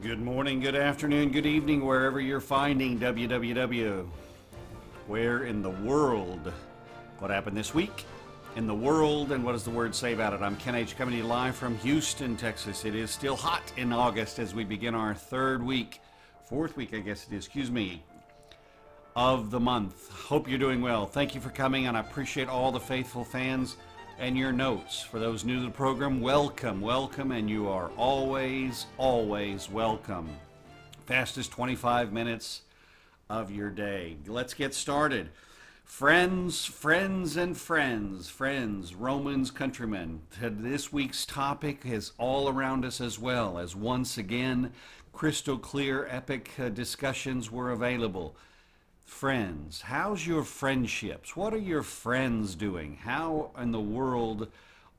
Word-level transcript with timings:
Good 0.00 0.20
morning, 0.20 0.60
good 0.60 0.76
afternoon, 0.76 1.32
good 1.32 1.44
evening, 1.44 1.84
wherever 1.84 2.20
you're 2.20 2.40
finding 2.40 3.00
WWW. 3.00 4.06
Where 5.08 5.42
in 5.42 5.60
the 5.60 5.70
world? 5.70 6.52
What 7.18 7.32
happened 7.32 7.56
this 7.56 7.74
week? 7.74 8.04
In 8.54 8.68
the 8.68 8.74
world, 8.74 9.32
and 9.32 9.44
what 9.44 9.52
does 9.52 9.64
the 9.64 9.70
word 9.70 9.96
say 9.96 10.12
about 10.12 10.34
it? 10.34 10.40
I'm 10.40 10.56
Ken 10.56 10.76
H. 10.76 10.96
coming 10.96 11.16
to 11.16 11.18
you 11.18 11.26
live 11.26 11.56
from 11.56 11.76
Houston, 11.78 12.36
Texas. 12.36 12.84
It 12.84 12.94
is 12.94 13.10
still 13.10 13.34
hot 13.34 13.72
in 13.76 13.92
August 13.92 14.38
as 14.38 14.54
we 14.54 14.62
begin 14.62 14.94
our 14.94 15.14
third 15.14 15.64
week, 15.64 16.00
fourth 16.48 16.76
week, 16.76 16.94
I 16.94 17.00
guess 17.00 17.26
it 17.26 17.34
is, 17.34 17.46
excuse 17.46 17.72
me, 17.72 18.04
of 19.16 19.50
the 19.50 19.58
month. 19.58 20.12
Hope 20.12 20.48
you're 20.48 20.60
doing 20.60 20.80
well. 20.80 21.06
Thank 21.06 21.34
you 21.34 21.40
for 21.40 21.50
coming, 21.50 21.88
and 21.88 21.96
I 21.96 22.00
appreciate 22.00 22.48
all 22.48 22.70
the 22.70 22.78
faithful 22.78 23.24
fans 23.24 23.76
and 24.18 24.36
your 24.36 24.52
notes. 24.52 25.00
For 25.00 25.18
those 25.18 25.44
new 25.44 25.60
to 25.60 25.66
the 25.66 25.70
program, 25.70 26.20
welcome, 26.20 26.80
welcome, 26.80 27.30
and 27.30 27.48
you 27.48 27.68
are 27.68 27.90
always, 27.96 28.86
always 28.96 29.70
welcome. 29.70 30.28
Fastest 31.06 31.52
25 31.52 32.12
minutes 32.12 32.62
of 33.30 33.50
your 33.50 33.70
day. 33.70 34.16
Let's 34.26 34.54
get 34.54 34.74
started. 34.74 35.30
Friends, 35.84 36.64
friends, 36.64 37.36
and 37.36 37.56
friends, 37.56 38.28
friends, 38.28 38.94
Romans, 38.94 39.50
countrymen. 39.50 40.22
This 40.40 40.92
week's 40.92 41.24
topic 41.24 41.82
is 41.84 42.12
all 42.18 42.48
around 42.48 42.84
us 42.84 43.00
as 43.00 43.18
well, 43.18 43.58
as 43.58 43.76
once 43.76 44.18
again, 44.18 44.72
crystal 45.12 45.58
clear, 45.58 46.06
epic 46.10 46.50
uh, 46.58 46.68
discussions 46.68 47.50
were 47.50 47.70
available. 47.70 48.36
Friends, 49.08 49.80
how's 49.80 50.26
your 50.26 50.44
friendships? 50.44 51.34
What 51.34 51.52
are 51.52 51.58
your 51.58 51.82
friends 51.82 52.54
doing? 52.54 52.98
How 53.02 53.50
in 53.58 53.72
the 53.72 53.80
world 53.80 54.48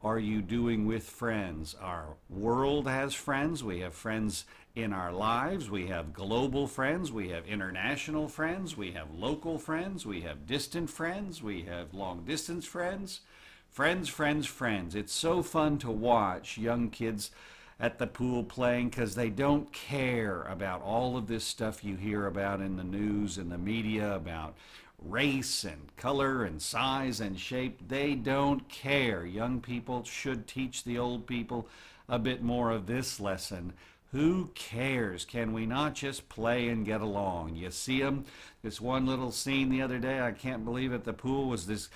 are 0.04 0.20
you 0.20 0.41
doing 0.41 0.86
with 0.86 1.03
friends? 1.03 1.73
Our 1.80 2.16
world 2.28 2.86
has 2.86 3.14
friends. 3.14 3.64
We 3.64 3.80
have 3.80 3.94
friends 3.94 4.44
in 4.75 4.92
our 4.92 5.14
lives. 5.14 5.69
We 5.69 5.88
have 5.88 6.11
global 6.11 6.67
friends. 6.67 7.14
We 7.14 7.30
have 7.30 7.47
international 7.47 8.28
friends. 8.28 8.75
We 8.75 8.92
have 8.92 9.14
local 9.14 9.58
friends. 9.58 10.06
We 10.06 10.22
have 10.22 10.47
distant 10.47 10.89
friends. 10.89 11.41
We 11.41 11.62
have 11.62 11.94
long 11.94 12.25
distance 12.25 12.66
friends. 12.66 13.22
Friends, 13.69 14.09
friends, 14.09 14.47
friends. 14.47 14.95
It's 14.95 15.14
so 15.14 15.44
fun 15.44 15.78
to 15.78 15.91
watch 15.91 16.58
young 16.58 16.89
kids 16.89 17.31
at 17.80 17.97
the 17.97 18.08
pool 18.08 18.44
playing 18.44 18.89
because 18.89 19.16
they 19.16 19.30
don't 19.30 19.72
care 19.72 20.44
about 20.44 20.81
all 20.81 21.16
of 21.16 21.27
this 21.27 21.45
stuff 21.45 21.83
you 21.83 21.95
hear 21.95 22.27
about 22.27 22.59
in 22.59 22.75
the 22.75 22.83
news 22.83 23.38
and 23.38 23.52
the 23.52 23.58
media 23.58 24.16
about 24.16 24.55
race 25.02 25.63
and 25.63 25.95
color 25.95 26.44
and 26.44 26.61
size 26.61 27.22
and 27.22 27.39
shape. 27.39 27.88
They 27.88 28.16
don't 28.16 28.67
care. 28.67 29.25
Young 29.25 29.61
people 29.61 30.03
should 30.03 30.45
teach 30.45 30.83
the 30.83 30.97
old 30.97 31.25
people 31.25 31.69
a 32.09 32.19
bit 32.19 32.44
more 32.44 32.72
of 32.72 32.85
this 32.85 33.19
lesson. 33.19 33.72
Who 34.11 34.50
cares? 34.55 35.23
Can 35.23 35.53
we 35.53 35.66
not 35.66 35.94
just 35.94 36.27
play 36.27 36.67
and 36.67 36.85
get 36.85 37.00
along? 37.00 37.55
You 37.55 37.72
see 37.72 38.02
them? 38.02 38.25
This 38.61 38.81
one 38.81 39.05
little 39.05 39.31
scene 39.31 39.69
the 39.69 39.83
other 39.83 40.00
day, 40.00 40.19
I 40.19 40.31
can't 40.31 40.66
believe 40.66 40.91
it. 40.91 41.05
The 41.05 41.13
pool 41.13 41.47
was 41.47 41.67
this 41.67 41.89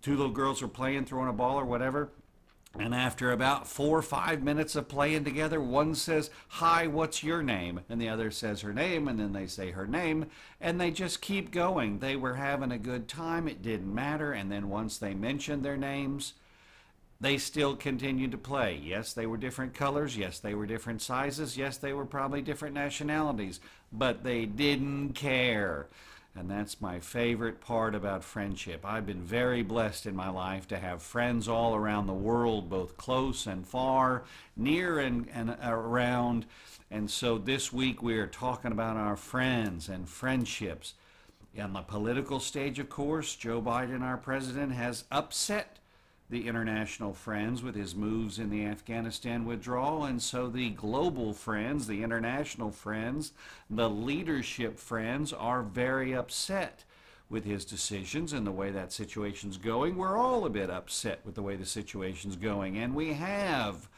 two 0.00 0.16
little 0.16 0.32
girls 0.32 0.62
were 0.62 0.68
playing, 0.68 1.04
throwing 1.04 1.28
a 1.28 1.32
ball 1.32 1.58
or 1.58 1.64
whatever 1.64 2.10
and 2.78 2.94
after 2.94 3.30
about 3.30 3.66
four 3.66 3.98
or 3.98 4.02
five 4.02 4.42
minutes 4.42 4.76
of 4.76 4.88
playing 4.88 5.24
together, 5.24 5.60
one 5.60 5.94
says, 5.94 6.30
Hi, 6.48 6.86
what's 6.86 7.22
your 7.22 7.42
name? 7.42 7.80
And 7.90 8.00
the 8.00 8.08
other 8.08 8.30
says 8.30 8.62
her 8.62 8.72
name, 8.72 9.08
and 9.08 9.20
then 9.20 9.34
they 9.34 9.46
say 9.46 9.72
her 9.72 9.86
name, 9.86 10.26
and 10.60 10.80
they 10.80 10.90
just 10.90 11.20
keep 11.20 11.50
going. 11.50 11.98
They 11.98 12.16
were 12.16 12.34
having 12.34 12.72
a 12.72 12.78
good 12.78 13.08
time, 13.08 13.46
it 13.46 13.60
didn't 13.60 13.94
matter. 13.94 14.32
And 14.32 14.50
then 14.50 14.70
once 14.70 14.96
they 14.96 15.12
mentioned 15.12 15.62
their 15.62 15.76
names, 15.76 16.32
they 17.20 17.36
still 17.36 17.76
continued 17.76 18.32
to 18.32 18.38
play. 18.38 18.80
Yes, 18.82 19.12
they 19.12 19.26
were 19.26 19.36
different 19.36 19.74
colors. 19.74 20.16
Yes, 20.16 20.38
they 20.38 20.54
were 20.54 20.66
different 20.66 21.02
sizes. 21.02 21.56
Yes, 21.58 21.76
they 21.76 21.92
were 21.92 22.06
probably 22.06 22.40
different 22.40 22.74
nationalities, 22.74 23.60
but 23.92 24.24
they 24.24 24.46
didn't 24.46 25.10
care. 25.10 25.88
And 26.34 26.50
that's 26.50 26.80
my 26.80 26.98
favorite 26.98 27.60
part 27.60 27.94
about 27.94 28.24
friendship. 28.24 28.86
I've 28.86 29.04
been 29.04 29.22
very 29.22 29.62
blessed 29.62 30.06
in 30.06 30.16
my 30.16 30.30
life 30.30 30.66
to 30.68 30.78
have 30.78 31.02
friends 31.02 31.46
all 31.46 31.74
around 31.74 32.06
the 32.06 32.14
world, 32.14 32.70
both 32.70 32.96
close 32.96 33.46
and 33.46 33.66
far, 33.66 34.24
near 34.56 34.98
and, 34.98 35.28
and 35.34 35.56
around. 35.62 36.46
And 36.90 37.10
so 37.10 37.36
this 37.36 37.70
week 37.70 38.02
we 38.02 38.16
are 38.18 38.26
talking 38.26 38.72
about 38.72 38.96
our 38.96 39.16
friends 39.16 39.90
and 39.90 40.08
friendships. 40.08 40.94
On 41.60 41.74
the 41.74 41.82
political 41.82 42.40
stage, 42.40 42.78
of 42.78 42.88
course, 42.88 43.36
Joe 43.36 43.60
Biden, 43.60 44.00
our 44.00 44.16
president, 44.16 44.72
has 44.72 45.04
upset 45.10 45.80
the 46.32 46.48
international 46.48 47.12
friends 47.12 47.62
with 47.62 47.74
his 47.74 47.94
moves 47.94 48.38
in 48.38 48.48
the 48.48 48.64
Afghanistan 48.64 49.44
withdrawal, 49.44 50.04
and 50.04 50.20
so 50.20 50.48
the 50.48 50.70
global 50.70 51.34
friends, 51.34 51.86
the 51.86 52.02
international 52.02 52.70
friends, 52.70 53.32
the 53.68 53.90
leadership 53.90 54.78
friends 54.78 55.34
are 55.34 55.62
very 55.62 56.14
upset 56.14 56.84
with 57.28 57.44
his 57.44 57.66
decisions 57.66 58.32
and 58.32 58.46
the 58.46 58.50
way 58.50 58.70
that 58.70 58.92
situation's 58.92 59.58
going. 59.58 59.96
We're 59.96 60.16
all 60.16 60.46
a 60.46 60.50
bit 60.50 60.70
upset 60.70 61.20
with 61.24 61.34
the 61.34 61.42
way 61.42 61.54
the 61.54 61.66
situation's 61.66 62.36
going, 62.36 62.78
and 62.78 62.94
we 62.94 63.12
have 63.12 63.88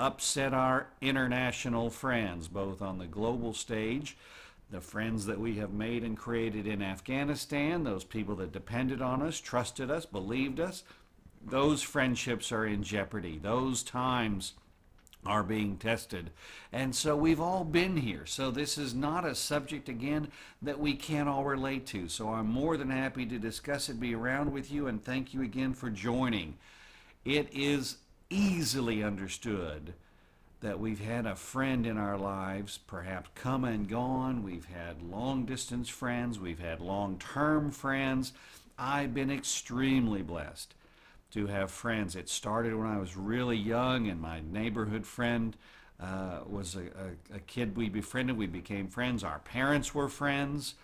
upset 0.00 0.52
our 0.52 0.88
international 1.00 1.90
friends, 1.90 2.48
both 2.48 2.82
on 2.82 2.98
the 2.98 3.06
global 3.06 3.54
stage 3.54 4.16
the 4.70 4.80
friends 4.80 5.26
that 5.26 5.38
we 5.38 5.54
have 5.56 5.72
made 5.72 6.02
and 6.02 6.16
created 6.16 6.66
in 6.66 6.82
Afghanistan, 6.82 7.84
those 7.84 8.02
people 8.02 8.34
that 8.34 8.50
depended 8.50 9.00
on 9.00 9.22
us, 9.22 9.38
trusted 9.38 9.88
us, 9.88 10.04
believed 10.04 10.58
us, 10.58 10.82
those 11.46 11.82
friendships 11.82 12.52
are 12.52 12.66
in 12.66 12.82
jeopardy. 12.82 13.38
Those 13.38 13.82
times 13.82 14.54
are 15.26 15.42
being 15.42 15.76
tested. 15.76 16.30
And 16.72 16.94
so 16.94 17.16
we've 17.16 17.40
all 17.40 17.64
been 17.64 17.96
here. 17.96 18.26
So 18.26 18.50
this 18.50 18.76
is 18.76 18.94
not 18.94 19.24
a 19.24 19.34
subject, 19.34 19.88
again, 19.88 20.28
that 20.62 20.78
we 20.78 20.94
can't 20.94 21.28
all 21.28 21.44
relate 21.44 21.86
to. 21.86 22.08
So 22.08 22.28
I'm 22.28 22.48
more 22.48 22.76
than 22.76 22.90
happy 22.90 23.24
to 23.26 23.38
discuss 23.38 23.88
it, 23.88 24.00
be 24.00 24.14
around 24.14 24.52
with 24.52 24.70
you, 24.70 24.86
and 24.86 25.02
thank 25.02 25.32
you 25.32 25.42
again 25.42 25.72
for 25.72 25.90
joining. 25.90 26.56
It 27.24 27.48
is 27.52 27.98
easily 28.28 29.02
understood 29.02 29.94
that 30.60 30.80
we've 30.80 31.00
had 31.00 31.26
a 31.26 31.36
friend 31.36 31.86
in 31.86 31.98
our 31.98 32.16
lives, 32.16 32.78
perhaps 32.86 33.30
come 33.34 33.64
and 33.64 33.88
gone. 33.88 34.42
We've 34.42 34.66
had 34.66 35.02
long 35.02 35.44
distance 35.44 35.88
friends, 35.88 36.38
we've 36.38 36.60
had 36.60 36.80
long 36.80 37.18
term 37.18 37.70
friends. 37.70 38.32
I've 38.78 39.14
been 39.14 39.30
extremely 39.30 40.22
blessed 40.22 40.74
to 41.34 41.48
have 41.48 41.68
friends. 41.70 42.14
It 42.14 42.28
started 42.28 42.76
when 42.76 42.86
I 42.86 42.98
was 42.98 43.16
really 43.16 43.56
young, 43.56 44.06
and 44.06 44.20
my 44.20 44.40
neighborhood 44.40 45.04
friend 45.04 45.56
uh, 46.00 46.40
was 46.46 46.76
a, 46.76 46.80
a, 46.80 47.36
a, 47.36 47.40
kid 47.40 47.76
we 47.76 47.88
befriended. 47.88 48.36
We 48.36 48.46
became 48.46 48.86
friends. 48.86 49.24
Our 49.24 49.40
parents 49.40 49.92
were 49.92 50.08
friends. 50.08 50.74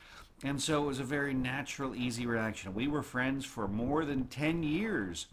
And 0.43 0.61
so 0.61 0.83
it 0.83 0.87
was 0.87 0.99
a 0.99 1.05
very 1.05 1.35
natural, 1.35 1.95
easy 1.95 2.27
reaction. 2.27 2.75
We 2.75 2.89
were 2.89 3.03
friends 3.03 3.45
for 3.45 3.69
more 3.69 4.05
than 4.05 4.27
10 4.27 4.65
years, 4.65 5.27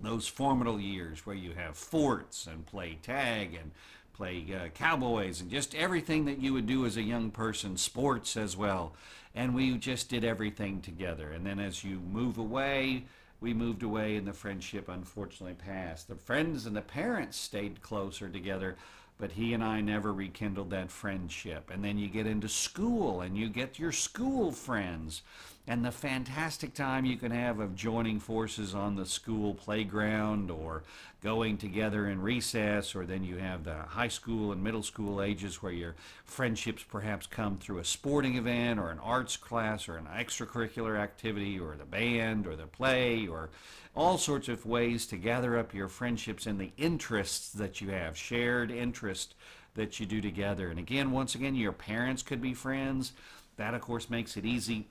those 0.00 0.28
formidable 0.28 0.80
years 0.80 1.26
where 1.26 1.36
you 1.36 1.52
have 1.52 1.76
forts 1.76 2.46
and 2.46 2.64
play 2.64 2.98
tag 3.02 3.54
and 3.54 3.72
play 4.12 4.46
uh, 4.54 4.68
cowboys 4.68 5.40
and 5.40 5.50
just 5.50 5.74
everything 5.74 6.26
that 6.26 6.38
you 6.38 6.52
would 6.52 6.66
do 6.66 6.86
as 6.86 6.96
a 6.96 7.02
young 7.02 7.32
person, 7.32 7.76
sports 7.76 8.36
as 8.36 8.56
well. 8.56 8.94
And 9.34 9.52
we 9.52 9.76
just 9.78 10.08
did 10.08 10.22
everything 10.22 10.80
together. 10.80 11.32
And 11.32 11.44
then 11.44 11.58
as 11.58 11.82
you 11.82 11.98
move 11.98 12.38
away, 12.38 13.04
we 13.40 13.52
moved 13.52 13.82
away 13.82 14.16
and 14.16 14.26
the 14.26 14.32
friendship 14.32 14.88
unfortunately 14.88 15.54
passed. 15.54 16.08
The 16.08 16.14
friends 16.14 16.66
and 16.66 16.76
the 16.76 16.82
parents 16.82 17.36
stayed 17.36 17.82
closer 17.82 18.28
together, 18.28 18.76
but 19.18 19.32
he 19.32 19.54
and 19.54 19.62
I 19.62 19.80
never 19.80 20.12
rekindled 20.12 20.70
that 20.70 20.90
friendship. 20.90 21.70
And 21.72 21.84
then 21.84 21.98
you 21.98 22.08
get 22.08 22.26
into 22.26 22.48
school 22.48 23.20
and 23.20 23.36
you 23.36 23.48
get 23.48 23.78
your 23.78 23.92
school 23.92 24.50
friends 24.50 25.22
and 25.66 25.82
the 25.82 25.90
fantastic 25.90 26.74
time 26.74 27.06
you 27.06 27.16
can 27.16 27.30
have 27.32 27.58
of 27.58 27.74
joining 27.74 28.20
forces 28.20 28.74
on 28.74 28.96
the 28.96 29.06
school 29.06 29.54
playground 29.54 30.50
or 30.50 30.82
going 31.22 31.56
together 31.56 32.06
in 32.08 32.20
recess, 32.20 32.94
or 32.94 33.06
then 33.06 33.24
you 33.24 33.38
have 33.38 33.64
the 33.64 33.74
high 33.74 34.08
school 34.08 34.52
and 34.52 34.62
middle 34.62 34.82
school 34.82 35.22
ages 35.22 35.62
where 35.62 35.72
your 35.72 35.94
friendships 36.26 36.82
perhaps 36.82 37.26
come 37.26 37.56
through 37.56 37.78
a 37.78 37.84
sporting 37.84 38.36
event 38.36 38.78
or 38.78 38.90
an 38.90 38.98
arts 38.98 39.38
class 39.38 39.88
or 39.88 39.96
an 39.96 40.06
extracurricular 40.14 40.98
activity 40.98 41.58
or 41.58 41.76
the 41.76 41.86
band 41.86 42.46
or 42.46 42.56
the 42.56 42.66
play 42.66 43.26
or 43.26 43.48
all 43.94 44.18
sorts 44.18 44.48
of 44.48 44.66
ways 44.66 45.06
to 45.06 45.16
gather 45.16 45.58
up 45.58 45.72
your 45.72 45.88
friendships 45.88 46.46
and 46.46 46.58
the 46.58 46.72
interests 46.76 47.50
that 47.50 47.80
you 47.80 47.90
have, 47.90 48.16
shared 48.16 48.70
interest 48.70 49.34
that 49.74 50.00
you 50.00 50.06
do 50.06 50.20
together. 50.20 50.68
And 50.68 50.78
again, 50.78 51.10
once 51.10 51.34
again, 51.34 51.54
your 51.54 51.72
parents 51.72 52.22
could 52.22 52.40
be 52.40 52.54
friends. 52.54 53.12
That, 53.56 53.74
of 53.74 53.80
course, 53.80 54.10
makes 54.10 54.36
it 54.36 54.44
easy 54.44 54.88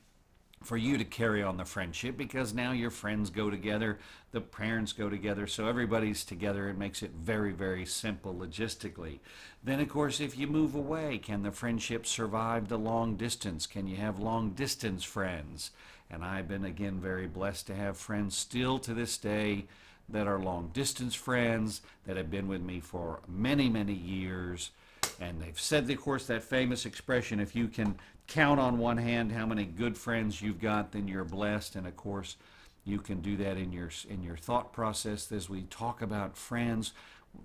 for 0.64 0.78
you 0.78 0.98
to 0.98 1.04
carry 1.04 1.44
on 1.44 1.58
the 1.58 1.66
friendship 1.66 2.18
because 2.18 2.54
now 2.54 2.72
your 2.72 2.90
friends 2.90 3.30
go 3.30 3.50
together, 3.50 4.00
the 4.32 4.40
parents 4.40 4.94
go 4.94 5.10
together, 5.10 5.46
so 5.46 5.68
everybody's 5.68 6.24
together. 6.24 6.70
It 6.70 6.78
makes 6.78 7.04
it 7.04 7.12
very, 7.12 7.52
very 7.52 7.86
simple 7.86 8.34
logistically. 8.34 9.20
Then, 9.64 9.82
of 9.82 9.90
course, 9.90 10.20
if 10.20 10.38
you 10.38 10.48
move 10.48 10.76
away, 10.76 11.18
can 11.18 11.44
the 11.44 11.52
friendship 11.52 12.06
survive 12.06 12.70
the 12.70 12.78
long 12.78 13.16
distance? 13.18 13.68
Can 13.68 13.88
you 13.88 13.98
have 13.98 14.20
long 14.20 14.52
distance 14.52 15.04
friends? 15.04 15.72
And 16.10 16.24
I've 16.24 16.48
been, 16.48 16.66
again, 16.66 17.00
very 17.00 17.28
blessed 17.28 17.68
to 17.68 17.76
have 17.76 17.98
friends 17.98 18.36
still 18.36 18.80
to 18.80 18.94
this 18.94 19.18
day 19.18 19.66
that 20.10 20.28
are 20.28 20.40
long 20.40 20.70
distance 20.74 21.16
friends 21.16 21.82
that 22.06 22.18
have 22.18 22.30
been 22.30 22.48
with 22.48 22.62
me 22.62 22.80
for 22.80 23.22
many, 23.28 23.70
many 23.70 23.94
years 23.94 24.72
And 25.20 25.42
they've 25.42 25.60
said, 25.60 25.90
of 25.90 26.02
course, 26.02 26.28
that 26.28 26.44
famous 26.44 26.86
expression 26.86 27.40
if 27.40 27.56
you 27.56 27.68
can 27.68 27.98
count 28.28 28.60
on 28.60 28.78
one 28.78 28.98
hand 28.98 29.32
how 29.32 29.46
many 29.46 29.66
good 29.66 29.98
friends 29.98 30.42
you've 30.42 30.62
got, 30.62 30.92
then 30.92 31.08
you're 31.08 31.26
blessed. 31.26 31.76
And 31.76 31.88
of 31.88 31.96
course, 31.96 32.38
you 32.86 33.00
can 33.00 33.22
do 33.22 33.38
that 33.38 33.58
in 33.58 33.72
your 33.72 33.90
in 34.10 34.24
your 34.24 34.38
thought 34.38 34.74
process 34.74 35.32
as 35.32 35.50
we 35.50 35.64
talk 35.64 36.02
about 36.02 36.38
friends. 36.38 36.94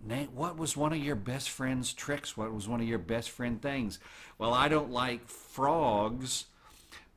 Nate, 0.04 0.32
what 0.32 0.58
was 0.58 0.76
one 0.76 0.92
of 0.92 0.98
your 0.98 1.16
best 1.16 1.48
friend's 1.50 1.92
tricks? 1.92 2.36
What 2.36 2.52
was 2.52 2.68
one 2.68 2.80
of 2.80 2.88
your 2.88 2.98
best 2.98 3.30
friend 3.30 3.60
things? 3.60 3.98
Well, 4.36 4.52
I 4.52 4.68
don't 4.68 4.90
like 4.90 5.28
frogs 5.28 6.46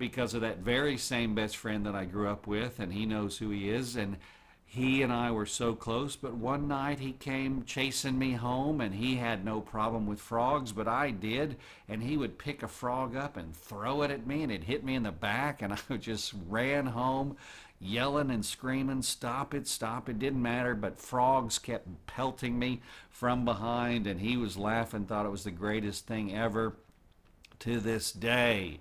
because 0.01 0.33
of 0.33 0.41
that 0.41 0.57
very 0.57 0.97
same 0.97 1.35
best 1.35 1.55
friend 1.55 1.85
that 1.85 1.93
I 1.93 2.05
grew 2.05 2.27
up 2.27 2.47
with, 2.47 2.79
and 2.79 2.91
he 2.91 3.05
knows 3.05 3.37
who 3.37 3.51
he 3.51 3.69
is, 3.69 3.95
and 3.95 4.17
he 4.65 5.03
and 5.03 5.13
I 5.13 5.29
were 5.29 5.45
so 5.45 5.75
close, 5.75 6.15
but 6.15 6.33
one 6.33 6.67
night 6.67 6.99
he 6.99 7.11
came 7.11 7.65
chasing 7.65 8.17
me 8.17 8.31
home 8.31 8.81
and 8.81 8.95
he 8.95 9.17
had 9.17 9.45
no 9.45 9.59
problem 9.61 10.07
with 10.07 10.19
frogs, 10.19 10.71
but 10.71 10.87
I 10.87 11.11
did. 11.11 11.57
And 11.89 12.01
he 12.01 12.15
would 12.15 12.39
pick 12.39 12.63
a 12.63 12.69
frog 12.69 13.13
up 13.13 13.35
and 13.35 13.53
throw 13.53 14.01
it 14.01 14.11
at 14.11 14.25
me 14.25 14.43
and 14.43 14.51
it 14.51 14.63
hit 14.63 14.85
me 14.85 14.95
in 14.95 15.03
the 15.03 15.11
back 15.11 15.61
and 15.61 15.73
I 15.89 15.97
just 15.97 16.33
ran 16.47 16.85
home 16.85 17.35
yelling 17.81 18.31
and 18.31 18.45
screaming, 18.45 19.01
stop 19.01 19.53
it, 19.53 19.67
stop 19.67 20.07
it. 20.07 20.19
Didn't 20.19 20.41
matter, 20.41 20.73
but 20.73 20.97
frogs 20.97 21.59
kept 21.59 22.07
pelting 22.07 22.57
me 22.57 22.81
from 23.09 23.43
behind 23.43 24.07
and 24.07 24.21
he 24.21 24.37
was 24.37 24.57
laughing, 24.57 25.05
thought 25.05 25.25
it 25.25 25.31
was 25.31 25.43
the 25.43 25.51
greatest 25.51 26.07
thing 26.07 26.33
ever. 26.33 26.77
To 27.59 27.81
this 27.81 28.13
day, 28.13 28.79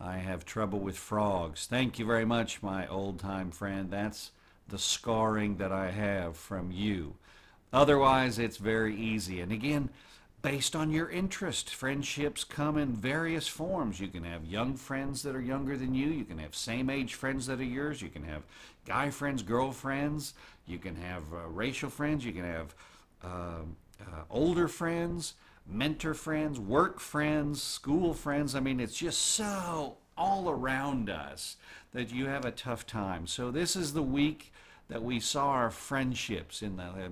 I 0.00 0.18
have 0.18 0.44
trouble 0.44 0.78
with 0.78 0.96
frogs. 0.96 1.66
Thank 1.66 1.98
you 1.98 2.04
very 2.04 2.24
much, 2.24 2.62
my 2.62 2.86
old 2.86 3.18
time 3.18 3.50
friend. 3.50 3.90
That's 3.90 4.30
the 4.68 4.78
scarring 4.78 5.56
that 5.56 5.72
I 5.72 5.90
have 5.90 6.36
from 6.36 6.70
you. 6.70 7.14
Otherwise, 7.72 8.38
it's 8.38 8.58
very 8.58 8.94
easy. 8.94 9.40
And 9.40 9.52
again, 9.52 9.90
based 10.42 10.76
on 10.76 10.90
your 10.90 11.08
interest, 11.08 11.74
friendships 11.74 12.44
come 12.44 12.76
in 12.76 12.92
various 12.92 13.48
forms. 13.48 13.98
You 13.98 14.08
can 14.08 14.24
have 14.24 14.44
young 14.44 14.76
friends 14.76 15.22
that 15.22 15.34
are 15.34 15.40
younger 15.40 15.76
than 15.76 15.94
you. 15.94 16.08
You 16.08 16.24
can 16.24 16.38
have 16.38 16.54
same 16.54 16.90
age 16.90 17.14
friends 17.14 17.46
that 17.46 17.60
are 17.60 17.64
yours. 17.64 18.02
You 18.02 18.08
can 18.08 18.24
have 18.24 18.42
guy 18.86 19.10
friends, 19.10 19.42
girlfriends. 19.42 20.34
You 20.66 20.78
can 20.78 20.96
have 20.96 21.22
uh, 21.32 21.48
racial 21.48 21.90
friends. 21.90 22.24
You 22.24 22.32
can 22.32 22.44
have 22.44 22.74
uh, 23.24 23.62
uh, 24.00 24.22
older 24.30 24.68
friends, 24.68 25.34
mentor 25.68 26.14
friends, 26.14 26.58
work 26.58 27.00
friends, 27.00 27.62
school 27.62 28.14
friends. 28.14 28.54
I 28.54 28.60
mean, 28.60 28.80
it's 28.80 28.96
just 28.96 29.20
so 29.20 29.96
all 30.16 30.48
around 30.48 31.10
us 31.10 31.56
that 31.92 32.12
you 32.12 32.26
have 32.26 32.44
a 32.44 32.50
tough 32.50 32.86
time. 32.86 33.26
So 33.26 33.50
this 33.50 33.76
is 33.76 33.92
the 33.92 34.02
week 34.02 34.52
that 34.88 35.02
we 35.02 35.20
saw 35.20 35.48
our 35.48 35.70
friendships 35.70 36.62
in 36.62 36.76
the 36.76 37.10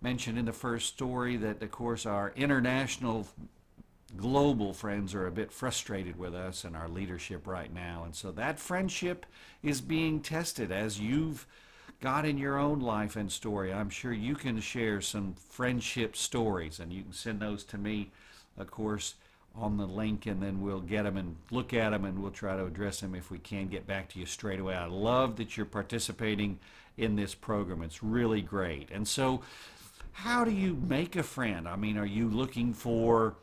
mentioned 0.00 0.38
in 0.38 0.44
the 0.44 0.52
first 0.52 0.86
story 0.86 1.36
that 1.36 1.60
of 1.60 1.70
course 1.72 2.06
our 2.06 2.32
international 2.36 3.26
global 4.16 4.72
friends 4.72 5.14
are 5.14 5.26
a 5.26 5.32
bit 5.32 5.52
frustrated 5.52 6.16
with 6.18 6.34
us 6.34 6.64
and 6.64 6.76
our 6.76 6.88
leadership 6.88 7.46
right 7.46 7.72
now. 7.72 8.04
And 8.04 8.14
so 8.14 8.30
that 8.32 8.58
friendship 8.58 9.26
is 9.62 9.80
being 9.80 10.20
tested 10.20 10.72
as 10.72 11.00
you've 11.00 11.46
got 12.00 12.24
in 12.24 12.38
your 12.38 12.58
own 12.58 12.80
life 12.80 13.16
and 13.16 13.30
story. 13.30 13.72
I'm 13.72 13.90
sure 13.90 14.12
you 14.12 14.34
can 14.34 14.60
share 14.60 15.00
some 15.00 15.34
friendship 15.50 16.16
stories 16.16 16.78
and 16.78 16.92
you 16.92 17.02
can 17.02 17.12
send 17.12 17.40
those 17.40 17.64
to 17.64 17.78
me, 17.78 18.10
of 18.56 18.70
course, 18.70 19.14
on 19.54 19.76
the 19.76 19.86
link 19.86 20.26
and 20.26 20.40
then 20.42 20.60
we'll 20.60 20.80
get 20.80 21.02
them 21.02 21.16
and 21.16 21.36
look 21.50 21.74
at 21.74 21.90
them 21.90 22.04
and 22.04 22.22
we'll 22.22 22.30
try 22.30 22.56
to 22.56 22.66
address 22.66 23.00
them 23.00 23.14
if 23.14 23.30
we 23.30 23.38
can 23.38 23.66
get 23.66 23.86
back 23.86 24.08
to 24.10 24.20
you 24.20 24.26
straight 24.26 24.60
away. 24.60 24.74
I 24.74 24.86
love 24.86 25.36
that 25.36 25.56
you're 25.56 25.66
participating 25.66 26.60
in 26.96 27.16
this 27.16 27.34
program. 27.34 27.82
It's 27.82 28.02
really 28.02 28.42
great. 28.42 28.90
And 28.90 29.06
so, 29.06 29.42
how 30.12 30.44
do 30.44 30.50
you 30.50 30.74
make 30.74 31.14
a 31.14 31.22
friend? 31.22 31.68
I 31.68 31.76
mean, 31.76 31.96
are 31.96 32.06
you 32.06 32.28
looking 32.28 32.74
for 32.74 33.36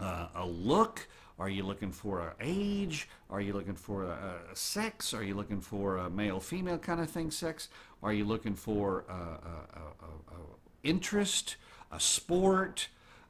uh, 0.00 0.28
a 0.34 0.46
look? 0.46 1.06
Are 1.42 1.50
you 1.50 1.64
looking 1.64 1.90
for 1.90 2.20
an 2.20 2.34
age? 2.40 3.08
Are 3.28 3.40
you 3.40 3.52
looking 3.52 3.74
for 3.74 4.04
a, 4.04 4.38
a, 4.52 4.54
sex? 4.54 5.12
Are 5.12 5.24
you 5.24 5.34
looking 5.34 5.60
for 5.60 5.96
a 5.96 6.08
male 6.08 6.38
female 6.38 6.78
kind 6.78 7.00
of 7.00 7.10
thing, 7.10 7.32
sex? 7.32 7.68
Are 8.00 8.12
you 8.12 8.24
looking 8.24 8.54
for 8.54 9.04
a, 9.08 9.12
a 9.12 10.36
interest, 10.84 11.56
a 11.90 11.98
sport? 11.98 12.86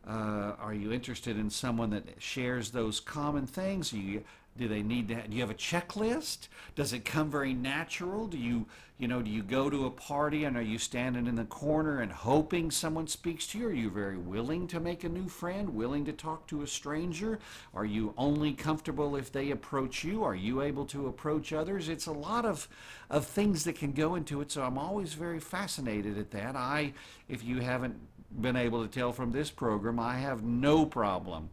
Uh, 0.06 0.52
are 0.60 0.74
you 0.74 0.92
interested 0.92 1.38
in 1.38 1.48
someone 1.48 1.88
that 1.88 2.04
shares 2.18 2.72
those 2.72 3.00
common 3.00 3.46
things? 3.46 3.94
You, 3.94 4.24
do 4.58 4.68
they 4.68 4.82
need 4.82 5.08
to? 5.08 5.14
Do 5.14 5.34
you 5.34 5.40
have 5.40 5.50
a 5.50 5.54
checklist? 5.54 6.48
Does 6.74 6.92
it 6.92 7.04
come 7.04 7.30
very 7.30 7.54
natural? 7.54 8.26
Do 8.26 8.36
you, 8.36 8.66
you 8.98 9.08
know, 9.08 9.22
do 9.22 9.30
you 9.30 9.42
go 9.42 9.70
to 9.70 9.86
a 9.86 9.90
party 9.90 10.44
and 10.44 10.58
are 10.58 10.62
you 10.62 10.76
standing 10.76 11.26
in 11.26 11.36
the 11.36 11.44
corner 11.44 12.02
and 12.02 12.12
hoping 12.12 12.70
someone 12.70 13.06
speaks 13.06 13.46
to 13.48 13.58
you? 13.58 13.68
Are 13.68 13.72
you 13.72 13.88
very 13.88 14.18
willing 14.18 14.66
to 14.68 14.78
make 14.78 15.04
a 15.04 15.08
new 15.08 15.26
friend? 15.26 15.70
Willing 15.70 16.04
to 16.04 16.12
talk 16.12 16.46
to 16.48 16.62
a 16.62 16.66
stranger? 16.66 17.38
Are 17.74 17.86
you 17.86 18.12
only 18.18 18.52
comfortable 18.52 19.16
if 19.16 19.32
they 19.32 19.52
approach 19.52 20.04
you? 20.04 20.22
Are 20.22 20.34
you 20.34 20.60
able 20.60 20.84
to 20.86 21.06
approach 21.06 21.54
others? 21.54 21.88
It's 21.88 22.06
a 22.06 22.12
lot 22.12 22.44
of, 22.44 22.68
of 23.08 23.26
things 23.26 23.64
that 23.64 23.76
can 23.76 23.92
go 23.92 24.16
into 24.16 24.42
it. 24.42 24.52
So 24.52 24.62
I'm 24.62 24.76
always 24.76 25.14
very 25.14 25.40
fascinated 25.40 26.18
at 26.18 26.30
that. 26.32 26.56
I, 26.56 26.92
if 27.26 27.42
you 27.42 27.60
haven't 27.60 27.96
been 28.42 28.56
able 28.56 28.82
to 28.82 28.88
tell 28.88 29.12
from 29.12 29.32
this 29.32 29.50
program, 29.50 29.98
I 29.98 30.18
have 30.18 30.42
no 30.42 30.84
problem 30.84 31.48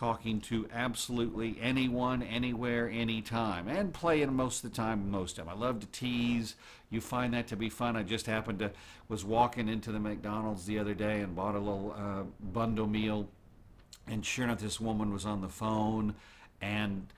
talking 0.00 0.40
to 0.40 0.66
absolutely 0.72 1.58
anyone, 1.60 2.22
anywhere, 2.22 2.88
anytime, 2.88 3.68
and 3.68 3.92
playing 3.92 4.32
most 4.32 4.64
of 4.64 4.70
the 4.70 4.74
time, 4.74 5.10
most 5.10 5.38
of 5.38 5.44
them. 5.44 5.54
I 5.54 5.60
love 5.60 5.80
to 5.80 5.86
tease. 5.88 6.54
You 6.88 7.02
find 7.02 7.34
that 7.34 7.48
to 7.48 7.56
be 7.56 7.68
fun. 7.68 7.96
I 7.96 8.02
just 8.02 8.24
happened 8.24 8.60
to 8.60 8.70
was 9.10 9.26
walking 9.26 9.68
into 9.68 9.92
the 9.92 10.00
McDonald's 10.00 10.64
the 10.64 10.78
other 10.78 10.94
day 10.94 11.20
and 11.20 11.36
bought 11.36 11.54
a 11.54 11.58
little 11.58 11.94
uh, 11.94 12.22
bundle 12.40 12.86
meal, 12.86 13.28
and 14.06 14.24
sure 14.24 14.46
enough, 14.46 14.60
this 14.60 14.80
woman 14.80 15.12
was 15.12 15.26
on 15.26 15.42
the 15.42 15.50
phone, 15.50 16.14
and 16.62 17.08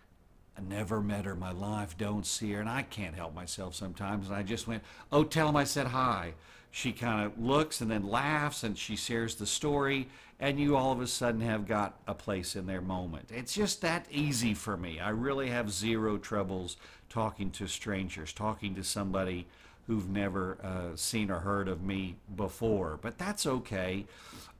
I 0.58 0.62
never 0.62 1.00
met 1.00 1.24
her 1.24 1.34
in 1.34 1.38
my 1.38 1.52
life. 1.52 1.96
Don't 1.96 2.26
see 2.26 2.50
her, 2.50 2.60
and 2.60 2.68
I 2.68 2.82
can't 2.82 3.14
help 3.14 3.32
myself 3.32 3.76
sometimes. 3.76 4.26
And 4.26 4.34
I 4.34 4.42
just 4.42 4.66
went, 4.66 4.82
"Oh, 5.12 5.22
tell 5.22 5.48
him 5.48 5.54
I 5.54 5.64
said 5.64 5.86
hi." 5.86 6.34
She 6.72 6.90
kind 6.90 7.24
of 7.24 7.38
looks 7.38 7.80
and 7.80 7.90
then 7.90 8.08
laughs 8.08 8.64
and 8.64 8.76
she 8.76 8.96
shares 8.96 9.36
the 9.36 9.46
story 9.46 10.08
and 10.40 10.58
you 10.58 10.74
all 10.74 10.90
of 10.90 11.00
a 11.00 11.06
sudden 11.06 11.40
have 11.42 11.68
got 11.68 12.00
a 12.08 12.14
place 12.14 12.56
in 12.56 12.66
their 12.66 12.80
moment. 12.80 13.28
It's 13.30 13.54
just 13.54 13.82
that 13.82 14.06
easy 14.10 14.54
for 14.54 14.76
me. 14.76 14.98
I 14.98 15.10
really 15.10 15.50
have 15.50 15.70
zero 15.70 16.16
troubles 16.18 16.76
talking 17.08 17.50
to 17.52 17.68
strangers, 17.68 18.32
talking 18.32 18.74
to 18.74 18.82
somebody 18.82 19.46
who've 19.86 20.08
never 20.08 20.56
uh, 20.64 20.96
seen 20.96 21.30
or 21.30 21.40
heard 21.40 21.68
of 21.68 21.82
me 21.82 22.16
before. 22.34 22.98
But 23.00 23.18
that's 23.18 23.46
okay. 23.46 24.06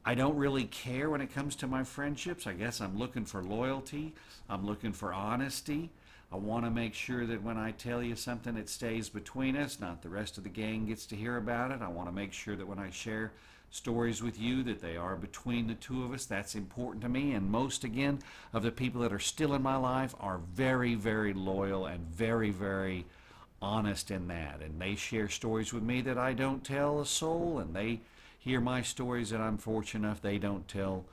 I 0.05 0.15
don't 0.15 0.37
really 0.37 0.65
care 0.65 1.09
when 1.11 1.21
it 1.21 1.35
comes 1.35 1.57
to 1.57 1.67
my 1.67 1.83
friendships. 1.83 2.47
I 2.47 2.53
guess 2.53 2.81
I'm 2.81 2.99
looking 2.99 3.25
for 3.25 3.43
loyalty. 3.43 4.15
I'm 4.51 4.67
looking 4.67 4.93
for 4.93 5.13
honesty. 5.15 5.91
I 6.33 6.37
want 6.37 6.65
to 6.65 6.71
make 6.71 6.95
sure 6.95 7.27
that 7.27 7.43
when 7.43 7.59
I 7.59 7.73
tell 7.73 8.03
you 8.03 8.17
something, 8.17 8.57
it 8.57 8.71
stays 8.71 9.11
between 9.11 9.55
us, 9.55 9.79
not 9.79 10.01
the 10.01 10.09
rest 10.09 10.39
of 10.39 10.45
the 10.45 10.51
gang 10.51 10.87
gets 10.87 11.05
to 11.07 11.17
hear 11.17 11.37
about 11.37 11.71
it. 11.73 11.83
I 11.83 11.89
want 11.89 12.09
to 12.09 12.15
make 12.15 12.33
sure 12.33 12.57
that 12.57 12.67
when 12.67 12.79
I 12.79 12.89
share 12.89 13.33
stories 13.71 14.23
with 14.23 14.41
you, 14.41 14.62
that 14.62 14.81
they 14.81 14.97
are 14.97 15.17
between 15.17 15.67
the 15.67 15.75
two 15.75 16.05
of 16.05 16.12
us. 16.12 16.25
That's 16.25 16.55
important 16.55 17.03
to 17.03 17.09
me. 17.11 17.33
And 17.33 17.51
most, 17.51 17.85
again, 17.85 18.21
of 18.55 18.62
the 18.62 18.71
people 18.71 19.03
that 19.03 19.12
are 19.12 19.19
still 19.19 19.55
in 19.55 19.62
my 19.62 19.77
life 19.77 20.15
are 20.21 20.41
very, 20.55 20.95
very 20.95 21.35
loyal 21.35 21.87
and 21.87 22.07
very, 22.07 22.51
very 22.51 23.05
honest 23.61 24.11
in 24.11 24.29
that. 24.29 24.61
And 24.62 24.81
they 24.81 24.95
share 24.95 25.29
stories 25.29 25.73
with 25.73 25.83
me 25.83 26.01
that 26.03 26.19
I 26.19 26.33
don't 26.33 26.65
tell 26.65 27.01
a 27.01 27.07
soul, 27.07 27.59
and 27.59 27.75
they 27.75 28.01
hear 28.39 28.61
my 28.61 28.83
stories 28.83 29.31
that 29.31 29.41
I'm 29.41 29.59
fortunate 29.59 30.07
enough 30.07 30.23
they 30.23 30.39
don't 30.39 30.67
tell 30.67 31.05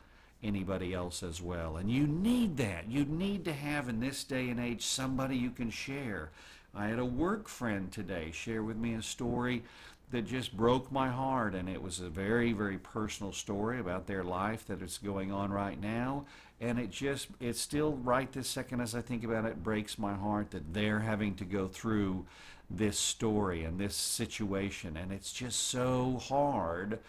anybody 0.44 0.94
else 0.94 1.24
as 1.24 1.42
well. 1.42 1.78
And 1.78 1.92
you 1.92 2.08
need 2.08 2.58
that. 2.58 2.90
You 2.90 3.06
need 3.06 3.46
to 3.46 3.54
have 3.54 3.90
in 3.90 4.00
this 4.00 4.24
day 4.24 4.50
and 4.50 4.60
age 4.60 4.86
somebody 4.86 5.36
you 5.36 5.52
can 5.52 5.70
share. 5.70 6.30
I 6.74 6.88
had 6.88 7.00
a 7.00 7.06
work 7.06 7.48
friend 7.48 7.92
today 7.92 8.32
share 8.32 8.64
with 8.64 8.78
me 8.78 8.94
a 8.94 9.02
story 9.02 9.64
that 10.12 10.26
just 10.26 10.56
broke 10.58 10.92
my 10.92 11.10
heart 11.10 11.54
and 11.54 11.70
it 11.70 11.82
was 11.82 12.00
a 12.00 12.10
very 12.10 12.52
very 12.52 12.78
personal 12.78 13.32
story 13.32 13.80
about 13.80 14.08
their 14.08 14.24
life 14.24 14.66
that 14.66 14.82
is 14.82 14.98
going 14.98 15.32
on 15.32 15.52
right 15.52 15.80
now 15.80 16.26
and 16.60 16.80
it 16.80 16.90
just 16.90 17.28
it's 17.40 17.62
still 17.62 17.94
right 17.98 18.32
this 18.32 18.48
second 18.48 18.82
as 18.82 18.96
I 18.96 19.02
think 19.02 19.24
about 19.24 19.46
it 19.46 19.64
breaks 19.64 20.00
my 20.00 20.14
heart 20.14 20.52
that 20.52 20.74
they're 20.74 21.00
having 21.00 21.36
to 21.36 21.46
go 21.46 21.68
through 21.68 22.26
this 22.72 22.98
story 22.98 23.64
and 23.64 23.80
this 23.80 23.96
situation 23.96 24.98
and 24.98 25.12
it's 25.12 25.32
just 25.32 25.68
so 25.68 26.20
hard 26.28 27.00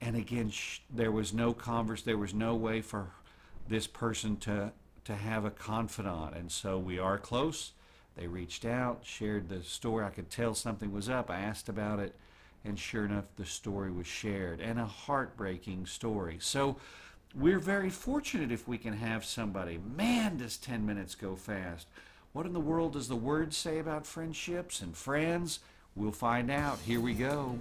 and 0.00 0.16
again, 0.16 0.52
there 0.90 1.12
was 1.12 1.32
no 1.32 1.52
converse. 1.52 2.02
There 2.02 2.18
was 2.18 2.34
no 2.34 2.54
way 2.54 2.80
for 2.80 3.08
this 3.68 3.86
person 3.86 4.36
to 4.38 4.72
to 5.04 5.14
have 5.14 5.44
a 5.44 5.50
confidant, 5.50 6.34
and 6.34 6.50
so 6.50 6.78
we 6.78 6.98
are 6.98 7.16
close. 7.16 7.72
They 8.16 8.26
reached 8.26 8.64
out, 8.64 9.02
shared 9.04 9.48
the 9.48 9.62
story. 9.62 10.04
I 10.04 10.10
could 10.10 10.30
tell 10.30 10.52
something 10.52 10.92
was 10.92 11.08
up. 11.08 11.30
I 11.30 11.38
asked 11.38 11.68
about 11.68 12.00
it, 12.00 12.16
and 12.64 12.76
sure 12.76 13.04
enough, 13.04 13.26
the 13.36 13.44
story 13.44 13.92
was 13.92 14.08
shared, 14.08 14.60
and 14.60 14.80
a 14.80 14.84
heartbreaking 14.84 15.86
story. 15.86 16.38
So 16.40 16.76
we're 17.36 17.60
very 17.60 17.90
fortunate 17.90 18.50
if 18.50 18.66
we 18.66 18.78
can 18.78 18.94
have 18.94 19.24
somebody. 19.24 19.78
Man, 19.78 20.38
does 20.38 20.56
10 20.56 20.84
minutes 20.84 21.14
go 21.14 21.36
fast. 21.36 21.86
What 22.32 22.46
in 22.46 22.52
the 22.52 22.60
world 22.60 22.94
does 22.94 23.08
the 23.08 23.14
word 23.16 23.54
say 23.54 23.78
about 23.78 24.06
friendships 24.06 24.80
and 24.80 24.96
friends? 24.96 25.60
We'll 25.94 26.12
find 26.12 26.50
out. 26.50 26.78
Here 26.80 27.00
we 27.00 27.14
go. 27.14 27.58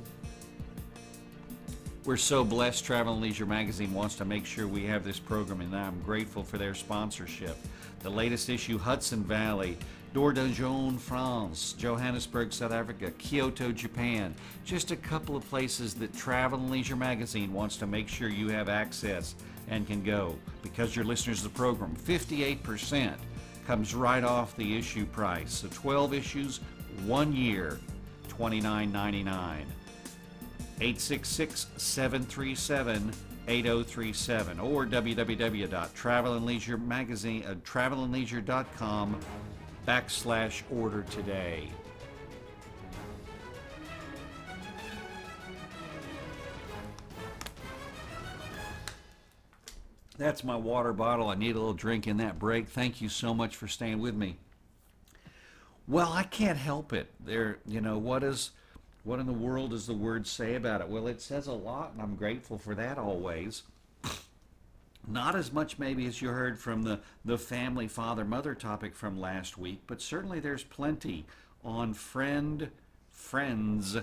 We're 2.05 2.17
so 2.17 2.43
blessed. 2.43 2.85
Travel 2.85 3.13
and 3.13 3.21
Leisure 3.23 3.47
Magazine 3.47 3.91
wants 3.91 4.13
to 4.17 4.25
make 4.25 4.45
sure 4.45 4.67
we 4.67 4.85
have 4.85 5.03
this 5.03 5.17
program, 5.17 5.61
and 5.61 5.75
I'm 5.75 5.99
grateful 6.01 6.43
for 6.43 6.59
their 6.59 6.75
sponsorship. 6.75 7.57
The 8.01 8.11
latest 8.11 8.47
issue 8.47 8.77
Hudson 8.77 9.23
Valley, 9.23 9.75
Dordogne, 10.13 10.99
France, 10.99 11.73
Johannesburg, 11.73 12.53
South 12.53 12.71
Africa, 12.71 13.09
Kyoto, 13.17 13.71
Japan. 13.71 14.35
Just 14.65 14.91
a 14.91 14.95
couple 14.95 15.35
of 15.35 15.49
places 15.49 15.95
that 15.95 16.15
Travel 16.15 16.59
and 16.59 16.69
Leisure 16.69 16.95
Magazine 16.95 17.51
wants 17.51 17.75
to 17.77 17.87
make 17.87 18.07
sure 18.07 18.29
you 18.29 18.49
have 18.49 18.69
access 18.69 19.33
and 19.67 19.87
can 19.87 20.03
go 20.03 20.35
because 20.61 20.95
you're 20.95 21.05
listeners 21.05 21.39
to 21.39 21.45
the 21.45 21.55
program. 21.55 21.95
58% 21.95 23.15
comes 23.65 23.95
right 23.95 24.23
off 24.23 24.55
the 24.57 24.77
issue 24.77 25.07
price. 25.07 25.51
So 25.51 25.69
12 25.73 26.13
issues, 26.13 26.59
one 27.07 27.35
year, 27.35 27.79
$29.99. 28.29 29.63
866 30.81 31.67
737 31.77 33.13
8037 33.47 34.59
or 34.59 34.85
www.travelandleisuremagazine 34.85 37.49
uh, 37.49 37.55
travelandleisure.com 37.55 39.19
backslash 39.87 40.61
order 40.71 41.03
today. 41.03 41.69
That's 50.17 50.43
my 50.43 50.55
water 50.55 50.93
bottle. 50.93 51.29
I 51.29 51.35
need 51.35 51.55
a 51.55 51.59
little 51.59 51.73
drink 51.73 52.07
in 52.07 52.17
that 52.17 52.39
break. 52.39 52.69
Thank 52.69 53.01
you 53.01 53.09
so 53.09 53.33
much 53.33 53.55
for 53.55 53.67
staying 53.67 53.99
with 53.99 54.15
me. 54.15 54.37
Well, 55.87 56.11
I 56.11 56.23
can't 56.23 56.57
help 56.57 56.93
it. 56.93 57.11
There, 57.19 57.59
you 57.67 57.81
know, 57.81 57.97
what 57.97 58.23
is 58.23 58.51
what 59.05 59.19
in 59.19 59.27
the 59.27 59.33
world 59.33 59.69
does 59.69 59.85
the 59.85 59.93
word 59.93 60.25
say 60.25 60.55
about 60.55 60.81
it? 60.81 60.89
Well, 60.89 61.07
it 61.07 61.21
says 61.21 61.45
a 61.45 61.53
lot, 61.53 61.93
and 61.93 62.01
I'm 62.01 62.15
grateful 62.15 62.57
for 62.57 62.73
that 62.75 62.97
always. 62.97 63.61
Not 65.07 65.35
as 65.35 65.53
much 65.53 65.77
maybe 65.77 66.07
as 66.07 66.23
you 66.23 66.29
heard 66.29 66.59
from 66.59 66.81
the, 66.81 66.99
the 67.23 67.37
family 67.37 67.87
father 67.87 68.25
mother 68.25 68.55
topic 68.55 68.95
from 68.95 69.19
last 69.19 69.59
week, 69.59 69.81
but 69.85 70.01
certainly 70.01 70.39
there's 70.39 70.63
plenty 70.63 71.25
on 71.63 71.93
friend, 71.93 72.71
friends, 73.11 73.95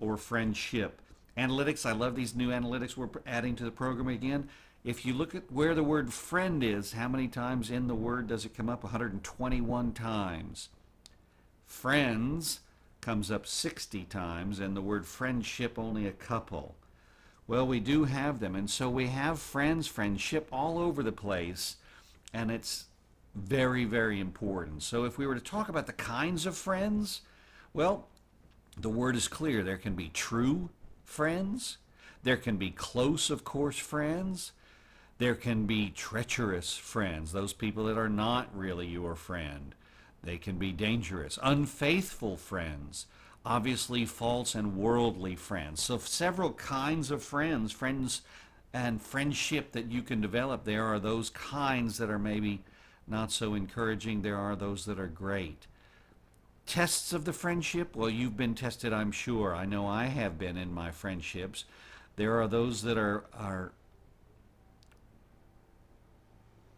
or 0.00 0.16
friendship. 0.16 1.00
Analytics, 1.36 1.86
I 1.86 1.92
love 1.92 2.16
these 2.16 2.34
new 2.34 2.50
analytics 2.50 2.96
we're 2.96 3.08
adding 3.28 3.54
to 3.56 3.64
the 3.64 3.70
program 3.70 4.08
again. 4.08 4.48
If 4.84 5.06
you 5.06 5.14
look 5.14 5.36
at 5.36 5.52
where 5.52 5.76
the 5.76 5.84
word 5.84 6.12
friend 6.12 6.64
is, 6.64 6.92
how 6.92 7.06
many 7.06 7.28
times 7.28 7.70
in 7.70 7.86
the 7.86 7.94
word 7.94 8.26
does 8.26 8.44
it 8.44 8.56
come 8.56 8.68
up? 8.68 8.82
121 8.82 9.92
times. 9.92 10.68
Friends 11.64 12.60
comes 13.08 13.30
up 13.30 13.46
60 13.46 14.04
times, 14.04 14.60
and 14.60 14.76
the 14.76 14.82
word 14.82 15.06
friendship 15.06 15.78
only 15.78 16.06
a 16.06 16.12
couple. 16.12 16.74
Well, 17.46 17.66
we 17.66 17.80
do 17.80 18.04
have 18.04 18.38
them, 18.38 18.54
and 18.54 18.68
so 18.68 18.90
we 18.90 19.06
have 19.06 19.38
friends, 19.38 19.86
friendship 19.86 20.46
all 20.52 20.76
over 20.76 21.02
the 21.02 21.10
place, 21.10 21.76
and 22.34 22.50
it's 22.50 22.84
very, 23.34 23.86
very 23.86 24.20
important. 24.20 24.82
So 24.82 25.04
if 25.04 25.16
we 25.16 25.26
were 25.26 25.34
to 25.34 25.40
talk 25.40 25.70
about 25.70 25.86
the 25.86 25.94
kinds 25.94 26.44
of 26.44 26.54
friends, 26.54 27.22
well, 27.72 28.08
the 28.76 28.90
word 28.90 29.16
is 29.16 29.26
clear. 29.26 29.62
There 29.62 29.78
can 29.78 29.94
be 29.94 30.10
true 30.10 30.68
friends, 31.02 31.78
there 32.24 32.36
can 32.36 32.58
be 32.58 32.72
close, 32.72 33.30
of 33.30 33.42
course, 33.42 33.78
friends. 33.78 34.52
There 35.16 35.34
can 35.34 35.64
be 35.64 35.88
treacherous 35.88 36.76
friends, 36.76 37.32
those 37.32 37.54
people 37.54 37.84
that 37.84 37.96
are 37.96 38.10
not 38.10 38.54
really 38.54 38.86
your 38.86 39.14
friend. 39.14 39.74
They 40.22 40.38
can 40.38 40.58
be 40.58 40.72
dangerous. 40.72 41.38
Unfaithful 41.42 42.36
friends, 42.36 43.06
obviously 43.44 44.04
false 44.04 44.54
and 44.54 44.76
worldly 44.76 45.36
friends. 45.36 45.82
So, 45.82 45.98
several 45.98 46.52
kinds 46.52 47.10
of 47.10 47.22
friends, 47.22 47.72
friends 47.72 48.22
and 48.72 49.00
friendship 49.00 49.72
that 49.72 49.90
you 49.90 50.02
can 50.02 50.20
develop. 50.20 50.64
There 50.64 50.84
are 50.84 50.98
those 50.98 51.30
kinds 51.30 51.98
that 51.98 52.10
are 52.10 52.18
maybe 52.18 52.60
not 53.06 53.32
so 53.32 53.54
encouraging, 53.54 54.22
there 54.22 54.36
are 54.36 54.54
those 54.54 54.84
that 54.84 55.00
are 55.00 55.06
great. 55.06 55.66
Tests 56.66 57.14
of 57.14 57.24
the 57.24 57.32
friendship? 57.32 57.96
Well, 57.96 58.10
you've 58.10 58.36
been 58.36 58.54
tested, 58.54 58.92
I'm 58.92 59.12
sure. 59.12 59.54
I 59.54 59.64
know 59.64 59.86
I 59.86 60.06
have 60.06 60.38
been 60.38 60.58
in 60.58 60.74
my 60.74 60.90
friendships. 60.90 61.64
There 62.16 62.38
are 62.40 62.46
those 62.46 62.82
that 62.82 62.98
are, 62.98 63.24
are 63.32 63.72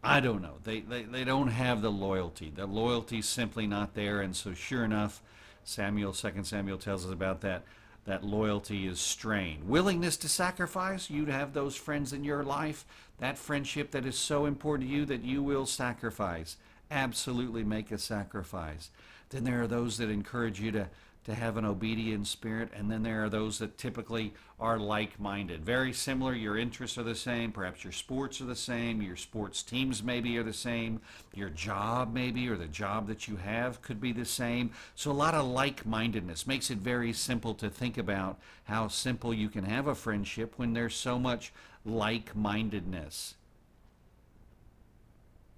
I 0.03 0.21
don't 0.21 0.41
know. 0.41 0.55
They, 0.65 0.81
they, 0.81 1.03
they 1.03 1.25
don't 1.25 1.49
have 1.49 1.83
the 1.83 1.91
loyalty. 1.91 2.51
The 2.55 2.67
loyalty's 2.67 3.27
simply 3.27 3.67
not 3.67 3.95
there. 3.95 4.21
And 4.21 4.35
so, 4.35 4.55
sure 4.55 4.85
enough, 4.85 5.23
Samuel, 5.65 6.15
Second 6.15 6.45
Samuel 6.45 6.79
tells 6.79 7.05
us 7.05 7.13
about 7.13 7.43
that. 7.43 7.65
That 8.07 8.25
loyalty 8.25 8.87
is 8.87 8.99
strained. 8.99 9.69
Willingness 9.69 10.17
to 10.19 10.29
sacrifice, 10.29 11.11
you 11.11 11.27
to 11.27 11.33
have 11.33 11.53
those 11.53 11.77
friends 11.77 12.15
in 12.15 12.25
your 12.25 12.43
life, 12.43 12.87
that 13.19 13.37
friendship 13.37 13.91
that 13.91 14.07
is 14.07 14.17
so 14.17 14.47
important 14.47 14.89
to 14.89 14.97
you 14.97 15.05
that 15.05 15.23
you 15.23 15.43
will 15.43 15.67
sacrifice. 15.67 16.57
Absolutely 16.91 17.63
make 17.63 17.93
a 17.93 17.99
sacrifice. 17.99 18.91
Then 19.29 19.45
there 19.45 19.63
are 19.63 19.67
those 19.67 19.99
that 19.99 20.09
encourage 20.09 20.61
you 20.61 20.73
to 20.73 20.89
to 21.25 21.35
have 21.35 21.57
an 21.57 21.67
obedient 21.67 22.27
spirit, 22.27 22.71
and 22.75 22.91
then 22.91 23.03
there 23.03 23.23
are 23.23 23.29
those 23.29 23.59
that 23.59 23.77
typically 23.77 24.33
are 24.59 24.79
like 24.79 25.21
minded. 25.21 25.65
Very 25.65 25.93
similar, 25.93 26.33
your 26.33 26.57
interests 26.57 26.97
are 26.97 27.03
the 27.03 27.15
same, 27.15 27.53
perhaps 27.53 27.85
your 27.85 27.93
sports 27.93 28.41
are 28.41 28.47
the 28.47 28.57
same, 28.57 29.03
your 29.03 29.17
sports 29.17 29.63
teams 29.63 30.03
maybe 30.03 30.39
are 30.39 30.43
the 30.43 30.53
same, 30.53 31.01
your 31.35 31.51
job 31.51 32.15
maybe, 32.15 32.49
or 32.49 32.57
the 32.57 32.67
job 32.67 33.07
that 33.07 33.29
you 33.29 33.37
have 33.37 33.83
could 33.83 34.01
be 34.01 34.13
the 34.13 34.25
same. 34.25 34.71
So, 34.95 35.11
a 35.11 35.13
lot 35.13 35.35
of 35.35 35.47
like 35.47 35.85
mindedness 35.85 36.47
makes 36.47 36.71
it 36.71 36.79
very 36.79 37.13
simple 37.13 37.55
to 37.55 37.69
think 37.69 37.99
about 37.99 38.39
how 38.65 38.89
simple 38.89 39.35
you 39.35 39.51
can 39.51 39.65
have 39.65 39.87
a 39.87 39.95
friendship 39.95 40.55
when 40.57 40.73
there's 40.73 40.95
so 40.95 41.19
much 41.19 41.53
like 41.85 42.35
mindedness. 42.35 43.35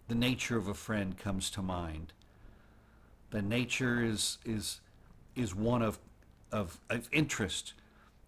The 0.09 0.15
nature 0.17 0.57
of 0.57 0.69
a 0.69 0.75
friend 0.75 1.17
comes 1.17 1.51
to 1.51 1.63
mind. 1.63 2.13
The 3.31 3.43
nature 3.43 4.05
is, 4.05 4.39
is 4.45 4.81
is 5.37 5.55
one 5.55 5.83
of, 5.83 5.99
of, 6.51 6.79
of 6.91 7.09
interest. 7.13 7.75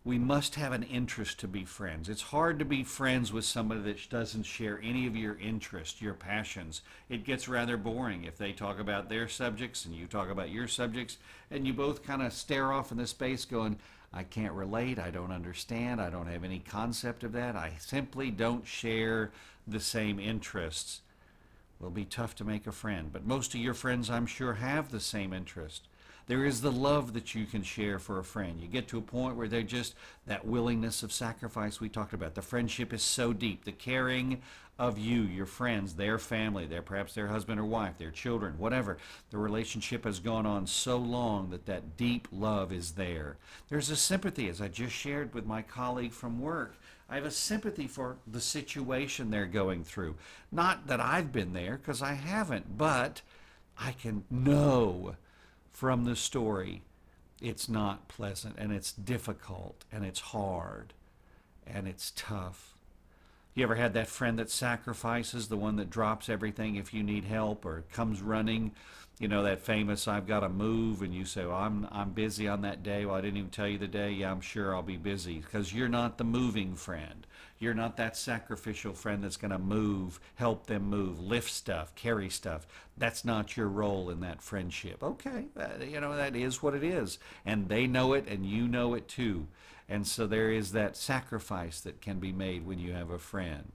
We 0.05 0.19
must 0.19 0.57
have 0.57 0.73
an 0.73 0.83
interest 0.83 1.41
to 1.41 1.49
be 1.49 1.65
friends. 1.65 2.11
It's 2.11 2.23
hard 2.23 2.59
to 2.59 2.65
be 2.65 2.85
friends 2.85 3.33
with 3.33 3.47
somebody 3.47 3.81
that 3.83 4.11
doesn't 4.11 4.43
share 4.43 4.79
any 4.83 5.07
of 5.07 5.17
your 5.17 5.39
interests, 5.39 6.03
your 6.03 6.13
passions. 6.13 6.83
It 7.09 7.25
gets 7.25 7.49
rather 7.49 7.79
boring 7.79 8.25
if 8.25 8.37
they 8.37 8.53
talk 8.53 8.79
about 8.79 9.09
their 9.09 9.29
subjects 9.29 9.87
and 9.87 9.95
you 9.95 10.07
talk 10.07 10.29
about 10.29 10.51
your 10.51 10.69
subjects, 10.69 11.17
and 11.51 11.67
you 11.67 11.73
both 11.73 12.03
kind 12.03 12.21
of 12.21 12.35
stare 12.35 12.71
off 12.73 12.93
in 12.93 12.99
the 12.99 13.07
space 13.07 13.47
going, 13.47 13.79
I 14.13 14.23
can't 14.23 14.53
relate, 14.53 14.99
I 14.99 15.11
don't 15.11 15.33
understand, 15.33 16.01
I 16.01 16.11
don't 16.11 16.29
have 16.29 16.45
any 16.45 16.61
concept 16.61 17.25
of 17.25 17.33
that, 17.33 17.57
I 17.57 17.73
simply 17.81 18.31
don't 18.31 18.67
share 18.67 19.33
the 19.67 19.81
same 19.81 20.21
interests. 20.21 21.01
Will 21.81 21.91
be 21.91 22.05
tough 22.05 22.37
to 22.37 22.45
make 22.45 22.67
a 22.67 22.73
friend, 22.73 23.11
but 23.13 23.27
most 23.27 23.55
of 23.55 23.61
your 23.61 23.75
friends, 23.75 24.09
I'm 24.09 24.27
sure, 24.27 24.55
have 24.55 24.91
the 24.91 25.01
same 25.01 25.33
interest. 25.33 25.89
There 26.27 26.45
is 26.45 26.63
the 26.63 26.73
love 26.73 27.13
that 27.13 27.35
you 27.35 27.45
can 27.45 27.63
share 27.63 27.99
for 27.99 28.19
a 28.19 28.25
friend. 28.25 28.59
You 28.61 28.67
get 28.67 28.89
to 28.89 28.99
a 28.99 29.03
point 29.03 29.37
where 29.37 29.49
they're 29.49 29.63
just 29.63 29.95
that 30.27 30.47
willingness 30.47 31.03
of 31.03 31.13
sacrifice 31.13 31.81
we 31.81 31.89
talked 31.89 32.15
about. 32.15 32.35
The 32.35 32.43
friendship 32.43 32.93
is 32.93 33.03
so 33.03 33.33
deep. 33.33 33.65
The 33.65 33.73
caring 33.73 34.41
of 34.79 34.99
you, 34.99 35.23
your 35.23 35.47
friends, 35.47 35.95
their 35.95 36.19
family, 36.19 36.67
their 36.67 36.83
perhaps 36.83 37.15
their 37.15 37.29
husband 37.29 37.61
or 37.61 37.65
wife, 37.65 37.99
their 37.99 38.11
children, 38.11 38.59
whatever. 38.59 38.99
The 39.31 39.39
relationship 39.39 40.05
has 40.05 40.19
gone 40.19 40.47
on 40.47 40.67
so 40.67 40.97
long 40.97 41.51
that 41.51 41.67
that 41.67 41.97
deep 41.97 42.27
love 42.33 42.73
is 42.73 42.93
there. 42.93 43.37
There's 43.69 43.91
a 43.91 43.97
sympathy, 43.97 44.49
as 44.49 44.61
I 44.61 44.69
just 44.69 44.95
shared 44.95 45.35
with 45.35 45.47
my 45.47 45.63
colleague 45.63 46.13
from 46.13 46.41
work. 46.41 46.75
I 47.09 47.17
have 47.17 47.27
a 47.27 47.31
sympathy 47.31 47.87
for 47.87 48.17
the 48.27 48.41
situation 48.41 49.31
they're 49.31 49.47
going 49.47 49.85
through. 49.85 50.17
Not 50.51 50.87
that 50.87 51.01
I've 51.01 51.33
been 51.33 51.53
there, 51.53 51.77
because 51.77 52.03
I 52.03 52.15
haven't, 52.15 52.77
but 52.79 53.21
I 53.79 53.93
can 53.93 54.25
know 54.31 55.17
from 55.75 56.05
the 56.05 56.15
story, 56.15 56.83
it's 57.43 57.69
not 57.69 58.07
pleasant 58.07 58.55
and 58.57 58.73
it's 58.73 58.93
difficult 58.93 59.85
and 59.93 60.05
it's 60.05 60.21
hard 60.21 60.95
and 61.67 61.89
it's 61.89 62.13
tough. 62.15 62.75
You 63.55 63.65
ever 63.65 63.75
had 63.75 63.93
that 63.95 64.07
friend 64.07 64.39
that 64.39 64.51
sacrifices, 64.51 65.49
the 65.49 65.57
one 65.57 65.77
that 65.77 65.91
drops 65.91 66.29
everything 66.29 66.77
if 66.77 66.95
you 66.95 67.03
need 67.03 67.25
help 67.25 67.65
or 67.65 67.85
comes 67.93 68.23
running? 68.23 68.71
You 69.19 69.27
know, 69.27 69.43
that 69.43 69.61
famous 69.61 70.09
I've 70.09 70.27
got 70.27 70.41
to 70.41 70.49
move, 70.49 71.03
and 71.03 71.15
you 71.15 71.25
say, 71.25 71.45
well, 71.47 71.57
I'm, 71.57 71.87
I'm 71.93 72.11
busy 72.11 72.49
on 72.49 72.63
that 72.63 72.83
day. 72.83 73.07
Well, 73.07 73.15
I 73.15 73.21
didn't 73.21 73.37
even 73.37 73.51
tell 73.51 73.69
you 73.69 73.79
the 73.79 73.87
day. 73.87 74.11
Yeah, 74.11 74.33
I'm 74.33 74.41
sure 74.41 74.75
I'll 74.75 74.83
be 74.83 74.97
busy 74.97 75.39
because 75.39 75.73
you're 75.73 75.89
not 75.89 76.19
the 76.19 76.25
moving 76.25 76.75
friend. 76.75 77.25
You're 77.59 77.75
not 77.75 77.97
that 77.97 78.17
sacrificial 78.17 78.93
friend 78.93 79.23
that's 79.23 79.37
going 79.37 79.53
to 79.53 79.59
move, 79.59 80.21
help 80.35 80.67
them 80.67 80.91
move, 80.91 81.21
lift 81.21 81.51
stuff, 81.51 81.95
carry 81.95 82.29
stuff. 82.29 82.67
That's 82.99 83.25
not 83.25 83.57
your 83.57 83.69
role 83.69 84.11
in 84.11 84.21
that 84.21 84.43
friendship. 84.43 85.03
Okay, 85.03 85.47
that, 85.55 85.87
you 85.89 86.01
know, 86.01 86.17
that 86.17 86.37
is 86.37 86.63
what 86.63 86.75
it 86.75 86.83
is. 86.83 87.19
And 87.47 87.69
they 87.69 87.87
know 87.87 88.13
it, 88.13 88.27
and 88.29 88.45
you 88.45 88.67
know 88.67 88.95
it 88.95 89.09
too. 89.09 89.47
And 89.89 90.07
so 90.07 90.27
there 90.27 90.51
is 90.51 90.73
that 90.73 90.97
sacrifice 90.97 91.81
that 91.81 92.01
can 92.01 92.19
be 92.19 92.33
made 92.33 92.67
when 92.67 92.79
you 92.79 92.93
have 92.93 93.11
a 93.11 93.19
friend. 93.19 93.73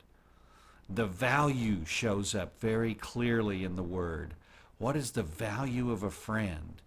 The 0.90 1.06
value 1.06 1.86
shows 1.86 2.34
up 2.34 2.60
very 2.60 2.96
clearly 2.96 3.64
in 3.64 3.76
the 3.76 3.84
word. 3.84 4.34
What 4.80 4.96
is 4.96 5.12
the 5.12 5.24
value 5.24 5.92
of 5.92 6.04
a 6.04 6.12
friend? 6.12 6.82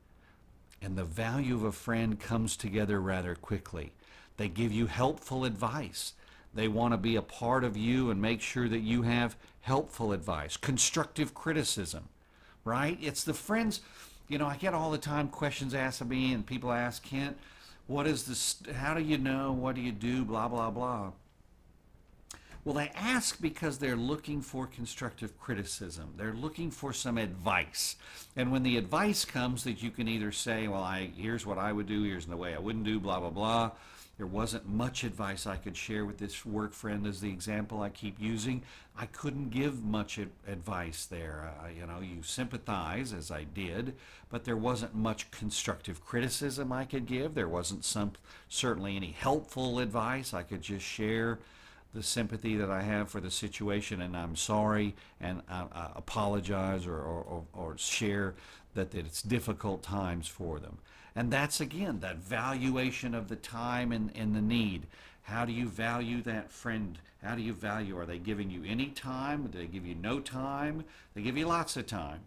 And 0.81 0.97
the 0.97 1.05
value 1.05 1.55
of 1.55 1.63
a 1.63 1.73
friend 1.73 2.19
comes 2.19 2.57
together 2.57 3.01
rather 3.01 3.37
quickly. 3.37 3.93
They 4.37 4.49
give 4.49 4.73
you 4.73 4.87
helpful 4.87 5.45
advice. 5.45 6.15
They 6.55 6.69
want 6.69 6.93
to 6.93 6.99
be 6.99 7.17
a 7.17 7.23
part 7.23 7.65
of 7.65 7.77
you 7.77 8.11
and 8.11 8.21
make 8.21 8.41
sure 8.41 8.69
that 8.69 8.81
you 8.81 9.03
have 9.03 9.37
helpful 9.61 10.13
advice, 10.13 10.57
constructive 10.57 11.35
criticism, 11.35 12.09
right? 12.65 12.99
It's 13.01 13.25
the 13.25 13.35
friends, 13.35 13.81
you 14.29 14.39
know, 14.39 14.47
I 14.47 14.57
get 14.57 14.75
all 14.75 14.91
the 14.91 14.99
time 14.99 15.29
questions 15.29 15.75
asked 15.75 16.01
of 16.01 16.09
me 16.09 16.33
and 16.33 16.45
people 16.45 16.73
ask, 16.73 17.03
Kent, 17.03 17.39
what 17.87 18.07
is 18.07 18.25
this, 18.25 18.57
how 18.75 18.95
do 18.95 19.03
you 19.03 19.19
know, 19.19 19.53
what 19.53 19.75
do 19.75 19.81
you 19.81 19.93
do, 19.93 20.25
blah, 20.25 20.49
blah, 20.49 20.71
blah. 20.71 21.13
Well, 22.65 22.77
they 22.77 22.93
ask 22.95 23.41
because 23.41 23.79
they're 23.79 23.97
looking 23.97 24.41
for 24.41 24.69
constructive 24.69 25.39
criticism. 25.41 26.15
They're 26.17 26.33
looking 26.33 26.71
for 26.71 26.93
some 26.93 27.19
advice. 27.19 27.97
And 28.37 28.53
when 28.53 28.63
the 28.63 28.77
advice 28.77 29.25
comes 29.25 29.65
that 29.65 29.83
you 29.83 29.91
can 29.91 30.07
either 30.07 30.31
say, 30.31 30.69
well, 30.69 30.83
I, 30.83 31.11
here's 31.17 31.45
what 31.45 31.59
I 31.59 31.73
would 31.73 31.87
do, 31.87 32.05
here's 32.05 32.27
the 32.27 32.37
way 32.37 32.55
I 32.55 32.61
wouldn't 32.61 32.85
do, 32.85 33.01
blah, 33.01 33.19
blah, 33.19 33.31
blah. 33.31 33.71
There 34.23 34.29
wasn't 34.29 34.69
much 34.69 35.03
advice 35.03 35.49
I 35.49 35.57
could 35.57 35.77
share 35.77 36.05
with 36.05 36.19
this 36.19 36.47
work 36.47 36.75
friend 36.75 37.09
as 37.09 37.21
the 37.21 37.31
example 37.31 37.83
I 37.83 37.89
keep 37.89 38.21
using. 38.21 38.63
I 38.97 39.07
couldn't 39.07 39.51
give 39.51 39.83
much 39.83 40.17
advice 40.47 41.07
there. 41.07 41.53
Uh, 41.61 41.71
you 41.71 41.85
know, 41.85 41.99
you 41.99 42.23
sympathize 42.23 43.13
as 43.13 43.33
I 43.33 43.43
did, 43.43 43.97
but 44.31 44.45
there 44.45 44.57
wasn't 44.57 44.95
much 44.95 45.33
constructive 45.33 46.05
criticism 46.05 46.71
I 46.71 46.85
could 46.85 47.07
give. 47.07 47.35
There 47.35 47.49
wasn't 47.49 47.85
some 47.85 48.13
certainly 48.49 48.95
any 48.95 49.11
helpful 49.11 49.81
advice 49.81 50.33
I 50.33 50.45
could 50.45 50.63
just 50.63 50.87
share 50.87 51.41
the 51.93 52.05
sympathy 52.05 52.57
that 52.59 52.71
I 52.71 52.83
have 52.83 53.11
for 53.11 53.21
the 53.21 53.29
situation, 53.29 54.01
and 54.01 54.17
I'm 54.17 54.37
sorry 54.37 54.95
and 55.21 55.43
I, 55.49 55.65
I 55.73 55.91
apologize 55.97 56.87
or, 56.87 56.97
or, 56.97 57.43
or, 57.53 57.77
share 57.77 58.35
that, 58.75 58.93
that 58.93 59.05
it's 59.05 59.21
difficult 59.21 59.83
times 59.83 60.29
for 60.29 60.61
them. 60.61 60.79
And 61.15 61.31
that's 61.31 61.61
again 61.61 62.01
that 62.01 62.19
valuation 62.19 63.15
of 63.15 63.29
the 63.29 63.37
time 63.37 63.93
and, 63.93 64.11
and 64.15 64.35
the 64.35 64.41
need. 64.41 64.87
How 65.23 65.45
do 65.45 65.53
you 65.53 65.69
value 65.69 66.23
that 66.23 66.51
friend? 66.51 66.99
How 67.23 67.35
do 67.35 67.43
you 67.43 67.53
value? 67.53 67.99
Are 67.99 68.07
they 68.07 68.19
giving 68.19 68.51
you 68.51 68.65
any 68.67 68.87
time? 68.87 69.47
Do 69.47 69.59
they 69.59 69.67
give 69.67 69.87
you 69.87 69.95
no 69.95 70.21
time? 70.21 70.85
They 71.15 71.23
give 71.23 71.37
you 71.37 71.47
lots 71.47 71.77
of 71.77 71.87
time. 71.87 72.21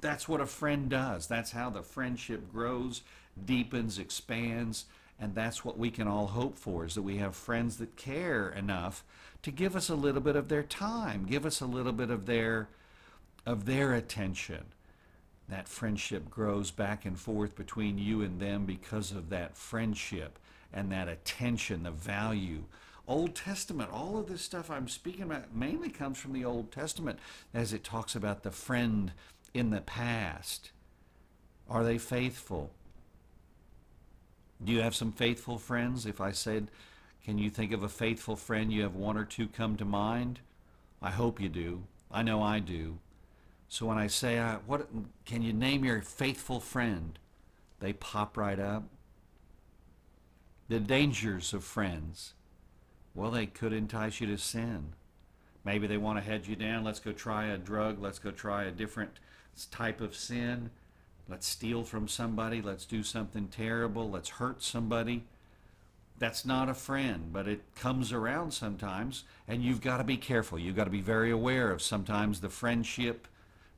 That's 0.00 0.28
what 0.28 0.40
a 0.40 0.46
friend 0.46 0.88
does. 0.88 1.26
That's 1.26 1.52
how 1.52 1.70
the 1.70 1.82
friendship 1.82 2.52
grows, 2.52 3.02
deepens, 3.44 3.98
expands, 3.98 4.86
and 5.20 5.34
that's 5.34 5.64
what 5.64 5.78
we 5.78 5.90
can 5.90 6.06
all 6.06 6.28
hope 6.28 6.56
for 6.56 6.84
is 6.84 6.94
that 6.94 7.02
we 7.02 7.16
have 7.16 7.34
friends 7.34 7.78
that 7.78 7.96
care 7.96 8.50
enough 8.50 9.02
to 9.42 9.50
give 9.50 9.74
us 9.74 9.88
a 9.88 9.94
little 9.94 10.20
bit 10.20 10.36
of 10.36 10.48
their 10.48 10.62
time, 10.62 11.26
give 11.26 11.44
us 11.44 11.60
a 11.60 11.66
little 11.66 11.92
bit 11.92 12.10
of 12.10 12.26
their 12.26 12.68
of 13.44 13.64
their 13.64 13.94
attention. 13.94 14.64
That 15.48 15.68
friendship 15.68 16.28
grows 16.30 16.70
back 16.70 17.04
and 17.04 17.18
forth 17.18 17.56
between 17.56 17.98
you 17.98 18.22
and 18.22 18.38
them 18.38 18.66
because 18.66 19.12
of 19.12 19.30
that 19.30 19.56
friendship 19.56 20.38
and 20.72 20.92
that 20.92 21.08
attention, 21.08 21.82
the 21.84 21.90
value. 21.90 22.64
Old 23.06 23.34
Testament, 23.34 23.90
all 23.90 24.18
of 24.18 24.28
this 24.28 24.42
stuff 24.42 24.70
I'm 24.70 24.88
speaking 24.88 25.22
about 25.22 25.54
mainly 25.54 25.88
comes 25.88 26.18
from 26.18 26.34
the 26.34 26.44
Old 26.44 26.70
Testament 26.70 27.18
as 27.54 27.72
it 27.72 27.82
talks 27.82 28.14
about 28.14 28.42
the 28.42 28.50
friend 28.50 29.12
in 29.54 29.70
the 29.70 29.80
past. 29.80 30.70
Are 31.70 31.84
they 31.84 31.96
faithful? 31.96 32.70
Do 34.62 34.72
you 34.72 34.82
have 34.82 34.94
some 34.94 35.12
faithful 35.12 35.56
friends? 35.56 36.04
If 36.04 36.20
I 36.20 36.32
said, 36.32 36.70
can 37.24 37.38
you 37.38 37.48
think 37.48 37.72
of 37.72 37.82
a 37.82 37.88
faithful 37.88 38.36
friend? 38.36 38.72
You 38.72 38.82
have 38.82 38.94
one 38.94 39.16
or 39.16 39.24
two 39.24 39.48
come 39.48 39.76
to 39.76 39.84
mind? 39.86 40.40
I 41.00 41.10
hope 41.10 41.40
you 41.40 41.48
do. 41.48 41.84
I 42.10 42.22
know 42.22 42.42
I 42.42 42.58
do. 42.58 42.98
So 43.68 43.86
when 43.86 43.98
I 43.98 44.06
say, 44.06 44.38
uh, 44.38 44.58
what, 44.66 44.88
can 45.24 45.42
you 45.42 45.52
name 45.52 45.84
your 45.84 46.00
faithful 46.00 46.60
friend? 46.60 47.18
They 47.80 47.92
pop 47.92 48.36
right 48.36 48.58
up. 48.58 48.84
The 50.68 50.80
dangers 50.80 51.52
of 51.52 51.64
friends. 51.64 52.34
Well, 53.14 53.30
they 53.30 53.46
could 53.46 53.72
entice 53.72 54.20
you 54.20 54.26
to 54.28 54.38
sin. 54.38 54.94
Maybe 55.64 55.86
they 55.86 55.96
want 55.98 56.18
to 56.18 56.24
head 56.24 56.46
you 56.46 56.56
down. 56.56 56.84
Let's 56.84 57.00
go 57.00 57.12
try 57.12 57.46
a 57.46 57.58
drug. 57.58 58.00
Let's 58.00 58.18
go 58.18 58.30
try 58.30 58.64
a 58.64 58.70
different 58.70 59.12
type 59.70 60.00
of 60.00 60.14
sin. 60.14 60.70
Let's 61.28 61.46
steal 61.46 61.84
from 61.84 62.08
somebody. 62.08 62.62
Let's 62.62 62.86
do 62.86 63.02
something 63.02 63.48
terrible. 63.48 64.10
Let's 64.10 64.30
hurt 64.30 64.62
somebody. 64.62 65.24
That's 66.18 66.44
not 66.44 66.68
a 66.68 66.74
friend, 66.74 67.32
but 67.32 67.46
it 67.46 67.62
comes 67.76 68.12
around 68.12 68.52
sometimes, 68.52 69.24
and 69.46 69.62
you've 69.62 69.80
got 69.80 69.98
to 69.98 70.04
be 70.04 70.16
careful. 70.16 70.58
You've 70.58 70.74
got 70.74 70.84
to 70.84 70.90
be 70.90 71.00
very 71.00 71.30
aware 71.30 71.70
of 71.70 71.80
sometimes 71.80 72.40
the 72.40 72.48
friendship, 72.48 73.28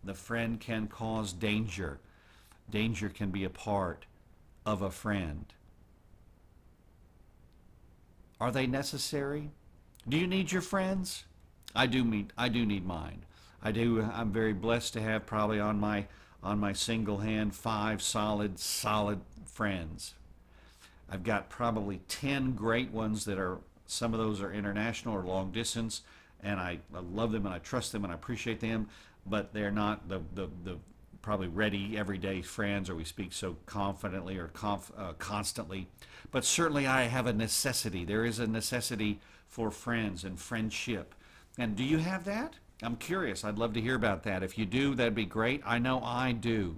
the 0.04 0.14
friend 0.14 0.60
can 0.60 0.86
cause 0.86 1.32
danger. 1.32 1.98
Danger 2.70 3.08
can 3.08 3.30
be 3.30 3.44
a 3.44 3.50
part 3.50 4.06
of 4.64 4.82
a 4.82 4.90
friend. 4.90 5.46
Are 8.40 8.50
they 8.50 8.66
necessary? 8.66 9.50
Do 10.08 10.16
you 10.16 10.26
need 10.26 10.52
your 10.52 10.62
friends? 10.62 11.24
I 11.74 11.86
do 11.86 12.04
meet 12.04 12.32
I 12.38 12.48
do 12.48 12.64
need 12.64 12.86
mine. 12.86 13.24
I 13.62 13.72
do 13.72 14.08
I'm 14.12 14.32
very 14.32 14.54
blessed 14.54 14.94
to 14.94 15.00
have 15.00 15.26
probably 15.26 15.60
on 15.60 15.78
my 15.78 16.06
on 16.42 16.58
my 16.58 16.72
single 16.72 17.18
hand 17.18 17.54
five 17.54 18.02
solid, 18.02 18.58
solid 18.58 19.20
friends. 19.44 20.14
I've 21.10 21.24
got 21.24 21.50
probably 21.50 22.00
10 22.08 22.52
great 22.52 22.90
ones 22.90 23.24
that 23.24 23.38
are, 23.38 23.58
some 23.86 24.14
of 24.14 24.20
those 24.20 24.40
are 24.40 24.52
international 24.52 25.14
or 25.16 25.22
long 25.22 25.50
distance, 25.50 26.02
and 26.42 26.60
I, 26.60 26.78
I 26.94 27.00
love 27.00 27.32
them 27.32 27.46
and 27.46 27.54
I 27.54 27.58
trust 27.58 27.92
them 27.92 28.04
and 28.04 28.12
I 28.12 28.14
appreciate 28.14 28.60
them, 28.60 28.88
but 29.26 29.52
they're 29.52 29.70
not 29.70 30.08
the, 30.08 30.20
the, 30.34 30.48
the 30.64 30.76
probably 31.22 31.48
ready 31.48 31.98
everyday 31.98 32.42
friends 32.42 32.88
or 32.88 32.94
we 32.94 33.04
speak 33.04 33.32
so 33.32 33.56
confidently 33.66 34.38
or 34.38 34.48
conf, 34.48 34.90
uh, 34.96 35.12
constantly. 35.18 35.86
But 36.30 36.44
certainly 36.44 36.86
I 36.86 37.02
have 37.04 37.26
a 37.26 37.32
necessity. 37.32 38.04
There 38.04 38.24
is 38.24 38.38
a 38.38 38.46
necessity 38.46 39.20
for 39.48 39.70
friends 39.70 40.24
and 40.24 40.38
friendship. 40.38 41.14
And 41.58 41.76
do 41.76 41.84
you 41.84 41.98
have 41.98 42.24
that? 42.24 42.54
I'm 42.82 42.96
curious. 42.96 43.44
I'd 43.44 43.58
love 43.58 43.74
to 43.74 43.80
hear 43.80 43.94
about 43.94 44.22
that. 44.22 44.42
If 44.42 44.56
you 44.56 44.64
do, 44.64 44.94
that'd 44.94 45.14
be 45.14 45.26
great. 45.26 45.60
I 45.66 45.78
know 45.78 46.00
I 46.02 46.32
do. 46.32 46.76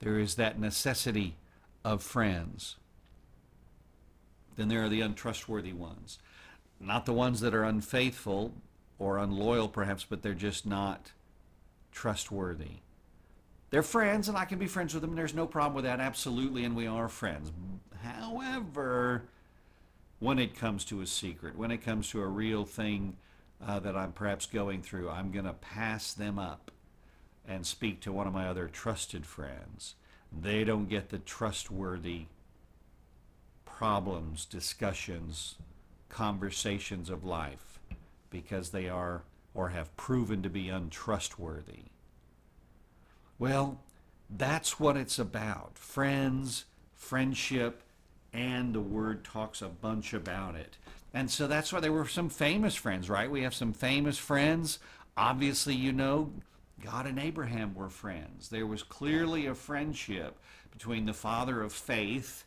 There 0.00 0.18
is 0.18 0.34
that 0.34 0.58
necessity 0.58 1.36
of 1.84 2.02
friends. 2.02 2.76
Then 4.56 4.68
there 4.68 4.84
are 4.84 4.88
the 4.88 5.00
untrustworthy 5.00 5.72
ones. 5.72 6.18
Not 6.80 7.06
the 7.06 7.12
ones 7.12 7.40
that 7.40 7.54
are 7.54 7.64
unfaithful 7.64 8.52
or 8.98 9.18
unloyal, 9.18 9.68
perhaps, 9.68 10.04
but 10.08 10.22
they're 10.22 10.34
just 10.34 10.66
not 10.66 11.12
trustworthy. 11.94 12.80
They're 13.70 13.82
friends, 13.82 14.28
and 14.28 14.36
I 14.36 14.44
can 14.44 14.58
be 14.58 14.66
friends 14.66 14.92
with 14.92 15.00
them, 15.00 15.14
there's 15.14 15.34
no 15.34 15.46
problem 15.46 15.74
with 15.74 15.84
that, 15.84 16.00
absolutely, 16.00 16.64
and 16.64 16.76
we 16.76 16.86
are 16.86 17.08
friends. 17.08 17.50
However, 18.02 19.24
when 20.18 20.38
it 20.38 20.54
comes 20.54 20.84
to 20.86 21.00
a 21.00 21.06
secret, 21.06 21.56
when 21.56 21.70
it 21.70 21.78
comes 21.78 22.10
to 22.10 22.20
a 22.20 22.26
real 22.26 22.64
thing, 22.64 23.16
uh, 23.66 23.78
that 23.80 23.96
I'm 23.96 24.12
perhaps 24.12 24.46
going 24.46 24.82
through, 24.82 25.08
I'm 25.08 25.30
going 25.32 25.46
to 25.46 25.54
pass 25.54 26.12
them 26.12 26.38
up 26.38 26.70
and 27.46 27.66
speak 27.66 28.00
to 28.00 28.12
one 28.12 28.26
of 28.26 28.32
my 28.32 28.48
other 28.48 28.68
trusted 28.68 29.24
friends. 29.26 29.94
They 30.32 30.64
don't 30.64 30.88
get 30.88 31.08
the 31.08 31.18
trustworthy 31.18 32.26
problems, 33.64 34.44
discussions, 34.44 35.56
conversations 36.08 37.10
of 37.10 37.24
life 37.24 37.80
because 38.30 38.70
they 38.70 38.88
are 38.88 39.22
or 39.54 39.68
have 39.68 39.96
proven 39.96 40.42
to 40.42 40.50
be 40.50 40.68
untrustworthy. 40.68 41.84
Well, 43.38 43.80
that's 44.28 44.80
what 44.80 44.96
it's 44.96 45.18
about. 45.18 45.78
Friends, 45.78 46.64
friendship, 46.94 47.82
and 48.32 48.74
the 48.74 48.80
Word 48.80 49.24
talks 49.24 49.62
a 49.62 49.68
bunch 49.68 50.12
about 50.12 50.56
it. 50.56 50.76
And 51.12 51.30
so 51.30 51.46
that's 51.46 51.72
why 51.72 51.80
there 51.80 51.92
were 51.92 52.08
some 52.08 52.28
famous 52.28 52.74
friends, 52.74 53.08
right? 53.08 53.30
We 53.30 53.42
have 53.42 53.54
some 53.54 53.72
famous 53.72 54.18
friends. 54.18 54.80
Obviously, 55.16 55.74
you 55.74 55.92
know, 55.92 56.32
God 56.82 57.06
and 57.06 57.18
Abraham 57.18 57.74
were 57.74 57.88
friends. 57.88 58.48
There 58.48 58.66
was 58.66 58.82
clearly 58.82 59.46
a 59.46 59.54
friendship 59.54 60.36
between 60.72 61.06
the 61.06 61.14
father 61.14 61.62
of 61.62 61.72
faith 61.72 62.44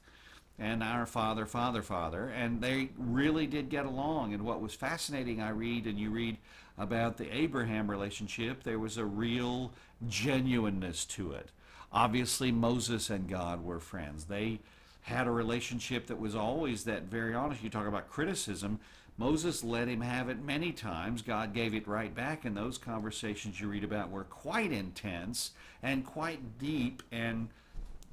and 0.59 0.83
our 0.83 1.05
father, 1.05 1.45
father, 1.45 1.81
father, 1.81 2.29
and 2.29 2.61
they 2.61 2.89
really 2.97 3.47
did 3.47 3.69
get 3.69 3.85
along. 3.85 4.33
And 4.33 4.43
what 4.43 4.61
was 4.61 4.73
fascinating, 4.73 5.41
I 5.41 5.49
read, 5.49 5.85
and 5.85 5.99
you 5.99 6.09
read 6.09 6.37
about 6.77 7.17
the 7.17 7.35
Abraham 7.35 7.89
relationship, 7.89 8.63
there 8.63 8.79
was 8.79 8.97
a 8.97 9.05
real 9.05 9.71
genuineness 10.07 11.05
to 11.05 11.31
it. 11.31 11.49
Obviously, 11.91 12.51
Moses 12.51 13.09
and 13.09 13.27
God 13.27 13.63
were 13.63 13.79
friends. 13.79 14.25
They 14.25 14.59
had 15.01 15.25
a 15.25 15.31
relationship 15.31 16.07
that 16.07 16.19
was 16.19 16.35
always 16.35 16.83
that 16.83 17.03
very 17.03 17.33
honest. 17.33 17.63
You 17.63 17.69
talk 17.69 17.87
about 17.87 18.09
criticism. 18.09 18.79
Moses 19.17 19.63
let 19.63 19.87
him 19.87 20.01
have 20.01 20.29
it 20.29 20.43
many 20.43 20.71
times. 20.71 21.21
God 21.23 21.53
gave 21.53 21.73
it 21.73 21.87
right 21.87 22.13
back, 22.13 22.45
and 22.45 22.55
those 22.55 22.77
conversations 22.77 23.59
you 23.59 23.67
read 23.67 23.83
about 23.83 24.11
were 24.11 24.25
quite 24.25 24.71
intense 24.71 25.51
and 25.81 26.05
quite 26.05 26.59
deep 26.59 27.01
and 27.11 27.49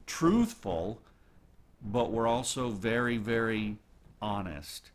truthful, 0.06 1.00
but 1.82 2.12
were 2.12 2.26
also 2.26 2.70
very, 2.70 3.18
very 3.18 3.76
honest 4.22 4.90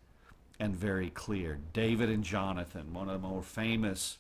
and 0.59 0.75
very 0.75 1.09
clear. 1.09 1.59
David 1.73 2.09
and 2.09 2.23
Jonathan, 2.23 2.93
one 2.93 3.09
of 3.09 3.21
the 3.21 3.27
more 3.27 3.41
famous 3.41 4.17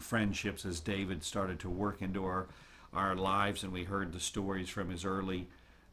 friendships 0.00 0.64
as 0.64 0.80
David 0.80 1.22
started 1.22 1.60
to 1.60 1.70
work 1.70 2.02
into 2.02 2.24
our, 2.24 2.46
our 2.92 3.14
lives, 3.14 3.62
and 3.62 3.72
we 3.72 3.84
heard 3.84 4.12
the 4.12 4.20
stories 4.20 4.68
from 4.68 4.90
his 4.90 5.04
early 5.04 5.46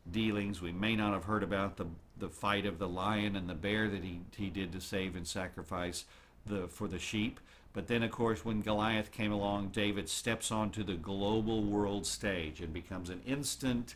dealings. 0.09 0.61
We 0.61 0.71
may 0.71 0.95
not 0.95 1.13
have 1.13 1.25
heard 1.25 1.43
about 1.43 1.77
the 1.77 1.85
the 2.21 2.29
fight 2.29 2.65
of 2.65 2.79
the 2.79 2.87
lion 2.87 3.35
and 3.35 3.49
the 3.49 3.55
bear 3.55 3.89
that 3.89 4.03
he, 4.03 4.21
he 4.37 4.49
did 4.49 4.71
to 4.71 4.79
save 4.79 5.15
and 5.15 5.27
sacrifice 5.27 6.05
the 6.45 6.67
for 6.67 6.87
the 6.87 6.99
sheep. 6.99 7.39
But 7.73 7.87
then, 7.87 8.03
of 8.03 8.11
course, 8.11 8.45
when 8.45 8.61
Goliath 8.61 9.11
came 9.11 9.31
along, 9.31 9.69
David 9.69 10.07
steps 10.07 10.51
onto 10.51 10.83
the 10.83 10.95
global 10.95 11.63
world 11.63 12.05
stage 12.05 12.61
and 12.61 12.73
becomes 12.73 13.09
an 13.09 13.21
instant 13.25 13.95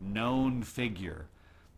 known 0.00 0.62
figure. 0.62 1.26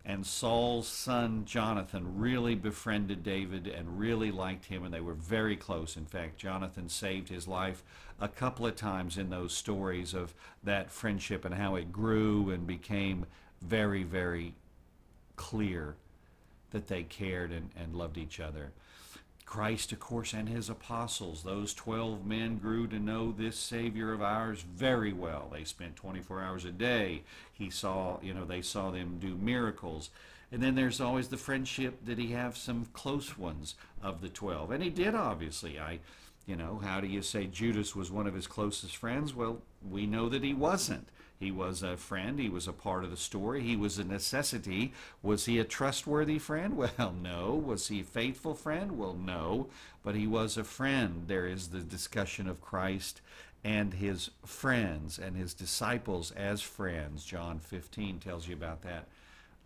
And 0.06 0.26
Saul's 0.26 0.86
son 0.86 1.46
Jonathan 1.46 2.18
really 2.18 2.54
befriended 2.54 3.22
David 3.22 3.66
and 3.66 3.98
really 3.98 4.30
liked 4.30 4.66
him, 4.66 4.84
and 4.84 4.92
they 4.92 5.00
were 5.00 5.14
very 5.14 5.56
close. 5.56 5.96
In 5.96 6.04
fact, 6.04 6.36
Jonathan 6.36 6.90
saved 6.90 7.30
his 7.30 7.48
life 7.48 7.82
a 8.20 8.28
couple 8.28 8.66
of 8.66 8.76
times 8.76 9.16
in 9.16 9.30
those 9.30 9.54
stories 9.54 10.12
of 10.12 10.34
that 10.62 10.90
friendship 10.90 11.44
and 11.44 11.54
how 11.54 11.76
it 11.76 11.90
grew 11.90 12.50
and 12.50 12.66
became 12.66 13.24
very, 13.62 14.02
very 14.02 14.54
clear 15.36 15.96
that 16.70 16.88
they 16.88 17.02
cared 17.02 17.50
and, 17.50 17.70
and 17.74 17.94
loved 17.94 18.18
each 18.18 18.40
other. 18.40 18.72
Christ, 19.46 19.92
of 19.92 20.00
course, 20.00 20.32
and 20.32 20.48
his 20.48 20.68
apostles, 20.68 21.42
those 21.42 21.74
12 21.74 22.26
men 22.26 22.58
grew 22.58 22.86
to 22.86 22.98
know 22.98 23.30
this 23.30 23.56
Savior 23.56 24.12
of 24.12 24.22
ours 24.22 24.62
very 24.62 25.12
well. 25.12 25.50
They 25.52 25.64
spent 25.64 25.96
24 25.96 26.42
hours 26.42 26.64
a 26.64 26.72
day. 26.72 27.22
He 27.52 27.70
saw, 27.70 28.18
you 28.22 28.34
know, 28.34 28.44
they 28.44 28.62
saw 28.62 28.90
them 28.90 29.18
do 29.20 29.36
miracles. 29.36 30.10
And 30.50 30.62
then 30.62 30.74
there's 30.74 31.00
always 31.00 31.28
the 31.28 31.36
friendship 31.36 32.04
that 32.04 32.18
he 32.18 32.32
have 32.32 32.56
some 32.56 32.86
close 32.92 33.36
ones 33.36 33.74
of 34.02 34.20
the 34.20 34.28
12. 34.28 34.70
And 34.70 34.82
he 34.82 34.90
did, 34.90 35.14
obviously. 35.14 35.78
I, 35.78 36.00
you 36.46 36.56
know, 36.56 36.80
how 36.82 37.00
do 37.00 37.06
you 37.06 37.22
say 37.22 37.46
Judas 37.46 37.94
was 37.94 38.10
one 38.10 38.26
of 38.26 38.34
his 38.34 38.46
closest 38.46 38.96
friends? 38.96 39.34
Well, 39.34 39.62
we 39.88 40.06
know 40.06 40.28
that 40.28 40.44
he 40.44 40.54
wasn't. 40.54 41.08
He 41.38 41.50
was 41.50 41.82
a 41.82 41.96
friend. 41.96 42.38
He 42.38 42.48
was 42.48 42.68
a 42.68 42.72
part 42.72 43.04
of 43.04 43.10
the 43.10 43.16
story. 43.16 43.62
He 43.62 43.76
was 43.76 43.98
a 43.98 44.04
necessity. 44.04 44.92
Was 45.22 45.46
he 45.46 45.58
a 45.58 45.64
trustworthy 45.64 46.38
friend? 46.38 46.76
Well, 46.98 47.12
no. 47.12 47.54
Was 47.54 47.88
he 47.88 48.00
a 48.00 48.04
faithful 48.04 48.54
friend? 48.54 48.98
Well, 48.98 49.14
no. 49.14 49.68
But 50.02 50.14
he 50.14 50.26
was 50.26 50.56
a 50.56 50.64
friend. 50.64 51.24
There 51.26 51.46
is 51.46 51.68
the 51.68 51.80
discussion 51.80 52.48
of 52.48 52.60
Christ 52.60 53.20
and 53.64 53.94
his 53.94 54.30
friends 54.44 55.18
and 55.18 55.36
his 55.36 55.54
disciples 55.54 56.30
as 56.32 56.60
friends. 56.60 57.24
John 57.24 57.58
15 57.58 58.20
tells 58.20 58.46
you 58.46 58.54
about 58.54 58.82
that 58.82 59.06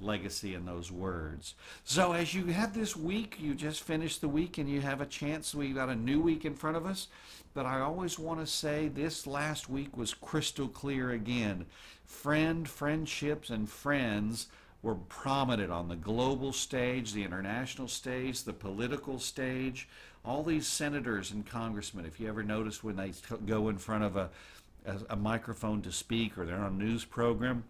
legacy 0.00 0.54
in 0.54 0.64
those 0.64 0.92
words. 0.92 1.54
So 1.84 2.12
as 2.12 2.34
you 2.34 2.46
have 2.46 2.74
this 2.74 2.96
week, 2.96 3.36
you 3.40 3.54
just 3.54 3.82
finished 3.82 4.20
the 4.20 4.28
week 4.28 4.58
and 4.58 4.68
you 4.68 4.80
have 4.80 5.00
a 5.00 5.06
chance. 5.06 5.54
We've 5.54 5.74
got 5.74 5.88
a 5.88 5.96
new 5.96 6.20
week 6.20 6.44
in 6.44 6.54
front 6.54 6.76
of 6.76 6.86
us. 6.86 7.08
But 7.54 7.66
I 7.66 7.80
always 7.80 8.18
want 8.18 8.40
to 8.40 8.46
say 8.46 8.88
this 8.88 9.26
last 9.26 9.68
week 9.68 9.96
was 9.96 10.14
crystal 10.14 10.68
clear 10.68 11.10
again. 11.10 11.66
Friend, 12.04 12.68
friendships, 12.68 13.50
and 13.50 13.68
friends 13.68 14.46
were 14.82 14.94
prominent 14.94 15.72
on 15.72 15.88
the 15.88 15.96
global 15.96 16.52
stage, 16.52 17.12
the 17.12 17.24
international 17.24 17.88
stage, 17.88 18.44
the 18.44 18.52
political 18.52 19.18
stage. 19.18 19.88
All 20.24 20.42
these 20.42 20.66
senators 20.66 21.32
and 21.32 21.44
congressmen, 21.44 22.06
if 22.06 22.20
you 22.20 22.28
ever 22.28 22.42
notice 22.42 22.84
when 22.84 22.96
they 22.96 23.12
go 23.46 23.68
in 23.68 23.78
front 23.78 24.04
of 24.04 24.16
a, 24.16 24.30
a, 24.86 24.96
a 25.10 25.16
microphone 25.16 25.82
to 25.82 25.90
speak 25.90 26.38
or 26.38 26.44
they're 26.46 26.56
on 26.56 26.74
a 26.80 26.84
news 26.84 27.04
program, 27.04 27.64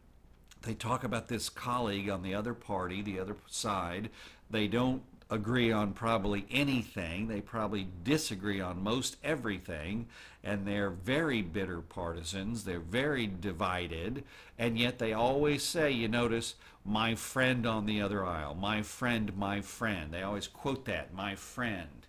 they 0.62 0.74
talk 0.74 1.04
about 1.04 1.28
this 1.28 1.48
colleague 1.48 2.08
on 2.08 2.22
the 2.22 2.34
other 2.34 2.54
party, 2.54 3.02
the 3.02 3.18
other 3.20 3.36
side. 3.46 4.10
They 4.50 4.66
don't 4.66 5.02
agree 5.30 5.70
on 5.70 5.92
probably 5.92 6.46
anything. 6.50 7.28
They 7.28 7.40
probably 7.40 7.88
disagree 8.02 8.60
on 8.60 8.82
most 8.82 9.16
everything, 9.22 10.06
and 10.42 10.66
they're 10.66 10.90
very 10.90 11.42
bitter 11.42 11.80
partisans. 11.80 12.64
They're 12.64 12.80
very 12.80 13.26
divided, 13.26 14.24
and 14.58 14.78
yet 14.78 14.98
they 14.98 15.12
always 15.12 15.62
say, 15.62 15.90
you 15.90 16.08
notice, 16.08 16.54
my 16.84 17.14
friend 17.14 17.66
on 17.66 17.84
the 17.84 18.00
other 18.00 18.24
aisle, 18.24 18.54
my 18.54 18.82
friend, 18.82 19.36
my 19.36 19.60
friend. 19.60 20.12
They 20.12 20.22
always 20.22 20.48
quote 20.48 20.86
that, 20.86 21.12
my 21.12 21.34
friend. 21.34 22.06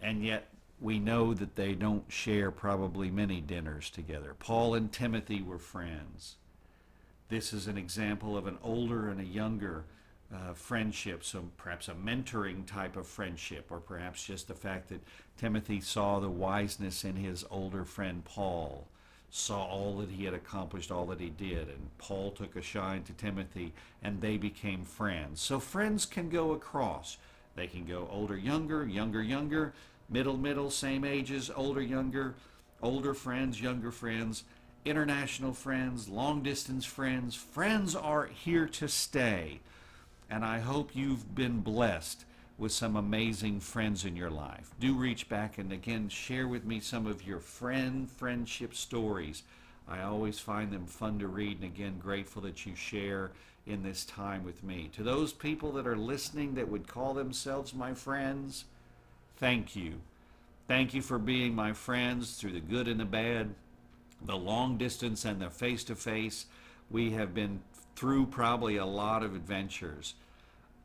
And 0.00 0.24
yet 0.24 0.48
we 0.80 0.98
know 0.98 1.34
that 1.34 1.54
they 1.54 1.74
don't 1.74 2.10
share 2.10 2.50
probably 2.50 3.10
many 3.10 3.40
dinners 3.40 3.90
together. 3.90 4.34
Paul 4.38 4.74
and 4.74 4.90
Timothy 4.90 5.42
were 5.42 5.58
friends. 5.58 6.36
This 7.30 7.52
is 7.52 7.68
an 7.68 7.78
example 7.78 8.36
of 8.36 8.48
an 8.48 8.58
older 8.60 9.08
and 9.08 9.20
a 9.20 9.24
younger 9.24 9.84
uh, 10.34 10.52
friendship, 10.52 11.22
so 11.22 11.44
perhaps 11.56 11.86
a 11.86 11.94
mentoring 11.94 12.66
type 12.66 12.96
of 12.96 13.06
friendship, 13.06 13.66
or 13.70 13.78
perhaps 13.78 14.24
just 14.24 14.48
the 14.48 14.54
fact 14.54 14.88
that 14.88 15.00
Timothy 15.38 15.80
saw 15.80 16.18
the 16.18 16.28
wiseness 16.28 17.04
in 17.04 17.14
his 17.14 17.44
older 17.48 17.84
friend 17.84 18.24
Paul, 18.24 18.88
saw 19.30 19.64
all 19.64 19.98
that 19.98 20.10
he 20.10 20.24
had 20.24 20.34
accomplished, 20.34 20.90
all 20.90 21.06
that 21.06 21.20
he 21.20 21.30
did, 21.30 21.68
and 21.68 21.96
Paul 21.98 22.32
took 22.32 22.56
a 22.56 22.62
shine 22.62 23.04
to 23.04 23.12
Timothy, 23.12 23.72
and 24.02 24.20
they 24.20 24.36
became 24.36 24.82
friends. 24.82 25.40
So 25.40 25.60
friends 25.60 26.06
can 26.06 26.30
go 26.30 26.50
across. 26.50 27.16
They 27.54 27.68
can 27.68 27.84
go 27.84 28.08
older, 28.10 28.36
younger, 28.36 28.84
younger, 28.84 29.22
younger, 29.22 29.72
middle, 30.08 30.36
middle, 30.36 30.68
same 30.68 31.04
ages, 31.04 31.48
older, 31.54 31.80
younger, 31.80 32.34
older 32.82 33.14
friends, 33.14 33.60
younger 33.60 33.92
friends, 33.92 34.42
international 34.84 35.52
friends, 35.52 36.08
long 36.08 36.42
distance 36.42 36.84
friends. 36.84 37.34
Friends 37.34 37.94
are 37.94 38.26
here 38.26 38.66
to 38.66 38.88
stay 38.88 39.60
and 40.30 40.44
I 40.44 40.60
hope 40.60 40.94
you've 40.94 41.34
been 41.34 41.60
blessed 41.60 42.24
with 42.56 42.70
some 42.72 42.94
amazing 42.94 43.58
friends 43.58 44.04
in 44.04 44.16
your 44.16 44.30
life. 44.30 44.70
Do 44.78 44.94
reach 44.94 45.28
back 45.28 45.58
and 45.58 45.72
again 45.72 46.08
share 46.08 46.46
with 46.46 46.64
me 46.64 46.78
some 46.78 47.06
of 47.06 47.26
your 47.26 47.40
friend 47.40 48.08
friendship 48.08 48.74
stories. 48.74 49.42
I 49.88 50.02
always 50.02 50.38
find 50.38 50.70
them 50.70 50.86
fun 50.86 51.18
to 51.18 51.26
read 51.26 51.56
and 51.60 51.64
again 51.64 51.98
grateful 51.98 52.42
that 52.42 52.64
you 52.64 52.76
share 52.76 53.32
in 53.66 53.82
this 53.82 54.04
time 54.04 54.44
with 54.44 54.62
me. 54.62 54.88
To 54.94 55.02
those 55.02 55.32
people 55.32 55.72
that 55.72 55.86
are 55.86 55.96
listening 55.96 56.54
that 56.54 56.68
would 56.68 56.86
call 56.86 57.12
themselves 57.12 57.74
my 57.74 57.92
friends, 57.92 58.66
thank 59.36 59.74
you. 59.74 59.94
Thank 60.68 60.94
you 60.94 61.02
for 61.02 61.18
being 61.18 61.54
my 61.54 61.72
friends 61.72 62.34
through 62.36 62.52
the 62.52 62.60
good 62.60 62.86
and 62.86 63.00
the 63.00 63.04
bad, 63.04 63.54
the 64.24 64.36
long 64.36 64.76
distance 64.76 65.24
and 65.24 65.40
the 65.40 65.50
face 65.50 65.84
to 65.84 65.94
face. 65.94 66.46
We 66.90 67.12
have 67.12 67.34
been 67.34 67.60
through 67.96 68.26
probably 68.26 68.76
a 68.76 68.86
lot 68.86 69.22
of 69.22 69.34
adventures, 69.34 70.14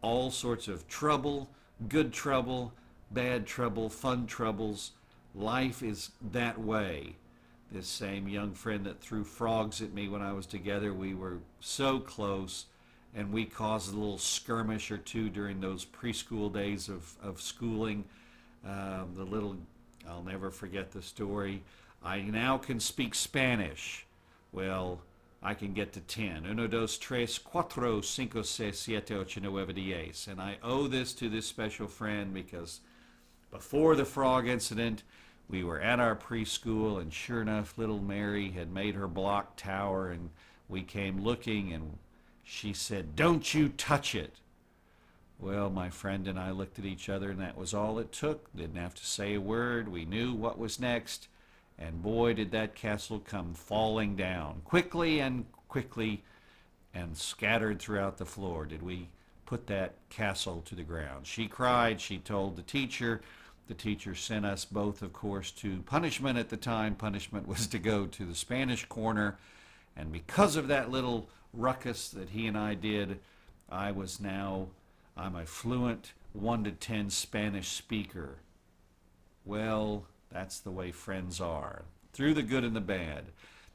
all 0.02 0.32
sorts 0.32 0.67
of 0.67 0.88
trouble, 0.88 1.50
good 1.88 2.13
trouble, 2.13 2.74
bad 3.12 3.45
trouble, 3.45 3.89
fun 3.89 4.28
troubles. 4.28 4.91
Life 5.34 5.82
is 5.84 6.12
that 6.32 6.60
way. 6.60 7.15
This 7.71 7.88
same 7.88 8.28
young 8.28 8.54
friend 8.54 8.86
that 8.86 9.02
threw 9.02 9.24
frogs 9.24 9.82
at 9.82 9.93
me 9.93 10.08
when 10.08 10.21
I 10.21 10.34
was 10.34 10.45
together, 10.45 10.93
we 10.93 11.13
were 11.13 11.39
so 11.60 12.00
close 12.00 12.65
and 13.15 13.32
we 13.32 13.45
caused 13.45 13.93
a 13.93 13.98
little 13.98 14.17
skirmish 14.17 14.91
or 14.91 14.98
two 14.98 15.30
during 15.30 15.62
those 15.62 15.86
preschool 15.86 16.54
days 16.54 16.89
of, 16.89 17.15
of 17.24 17.41
schooling. 17.41 18.04
Um, 18.65 19.13
the 19.15 19.24
little, 19.24 19.56
I'll 20.08 20.24
never 20.24 20.52
forget 20.52 20.91
the 20.91 21.02
story. 21.02 21.63
I 22.05 22.21
now 22.21 22.59
can 22.59 22.79
speak 22.79 23.15
Spanish. 23.15 24.05
Well, 24.51 25.01
I 25.41 25.55
can 25.55 25.73
get 25.73 25.91
to 25.93 25.99
10. 25.99 26.45
Uno, 26.45 26.67
dos, 26.67 26.99
tres, 26.99 27.39
cuatro, 27.39 28.03
cinco, 28.05 28.43
seis, 28.43 28.79
siete, 28.79 29.11
ocho, 29.11 29.41
nueve, 29.41 29.73
diez. 29.73 30.27
And 30.27 30.39
I 30.39 30.57
owe 30.61 30.87
this 30.87 31.13
to 31.15 31.29
this 31.29 31.47
special 31.47 31.87
friend 31.87 32.31
because 32.31 32.79
before 33.51 33.95
the 33.95 34.05
frog 34.05 34.47
incident, 34.47 35.01
we 35.49 35.63
were 35.63 35.79
at 35.79 35.99
our 35.99 36.15
preschool, 36.15 37.01
and 37.01 37.11
sure 37.11 37.41
enough, 37.41 37.77
little 37.77 37.99
Mary 37.99 38.51
had 38.51 38.71
made 38.71 38.95
her 38.95 39.07
block 39.07 39.55
tower, 39.55 40.09
and 40.09 40.29
we 40.67 40.81
came 40.81 41.23
looking, 41.23 41.73
and 41.73 41.97
she 42.43 42.73
said, 42.73 43.15
Don't 43.15 43.53
you 43.53 43.69
touch 43.69 44.15
it. 44.15 44.35
Well, 45.39 45.69
my 45.69 45.89
friend 45.89 46.27
and 46.27 46.39
I 46.39 46.51
looked 46.51 46.79
at 46.79 46.85
each 46.85 47.09
other, 47.09 47.31
and 47.31 47.39
that 47.39 47.57
was 47.57 47.73
all 47.73 47.99
it 47.99 48.11
took. 48.11 48.55
Didn't 48.55 48.77
have 48.77 48.95
to 48.95 49.05
say 49.05 49.35
a 49.35 49.41
word. 49.41 49.89
We 49.89 50.05
knew 50.05 50.33
what 50.33 50.57
was 50.57 50.79
next. 50.79 51.27
And 51.77 52.01
boy, 52.01 52.33
did 52.33 52.51
that 52.51 52.75
castle 52.75 53.19
come 53.19 53.53
falling 53.53 54.15
down 54.15 54.61
quickly 54.63 55.19
and 55.19 55.45
quickly 55.67 56.23
and 56.93 57.17
scattered 57.17 57.79
throughout 57.79 58.17
the 58.17 58.25
floor. 58.25 58.65
Did 58.65 58.81
we 58.81 59.09
put 59.45 59.67
that 59.67 59.95
castle 60.09 60.61
to 60.65 60.75
the 60.75 60.83
ground? 60.83 61.27
She 61.27 61.47
cried. 61.47 61.99
She 61.99 62.17
told 62.17 62.55
the 62.55 62.61
teacher. 62.61 63.21
The 63.67 63.73
teacher 63.73 64.15
sent 64.15 64.45
us 64.45 64.63
both, 64.63 65.01
of 65.01 65.11
course, 65.11 65.51
to 65.51 65.81
punishment 65.81 66.38
at 66.38 66.49
the 66.49 66.57
time. 66.57 66.95
Punishment 66.95 67.47
was 67.47 67.67
to 67.67 67.79
go 67.79 68.05
to 68.05 68.25
the 68.25 68.35
Spanish 68.35 68.85
corner. 68.85 69.38
And 69.97 70.11
because 70.11 70.55
of 70.55 70.67
that 70.69 70.89
little 70.89 71.29
ruckus 71.53 72.09
that 72.09 72.29
he 72.29 72.47
and 72.47 72.57
I 72.57 72.75
did, 72.75 73.19
I 73.69 73.91
was 73.91 74.19
now, 74.19 74.67
I'm 75.17 75.35
a 75.35 75.45
fluent 75.45 76.13
1 76.33 76.63
to 76.65 76.71
10 76.71 77.09
Spanish 77.09 77.69
speaker. 77.69 78.38
Well, 79.43 80.05
that's 80.31 80.59
the 80.59 80.71
way 80.71 80.91
friends 80.91 81.39
are, 81.39 81.83
through 82.13 82.33
the 82.33 82.43
good 82.43 82.63
and 82.63 82.75
the 82.75 82.81
bad. 82.81 83.25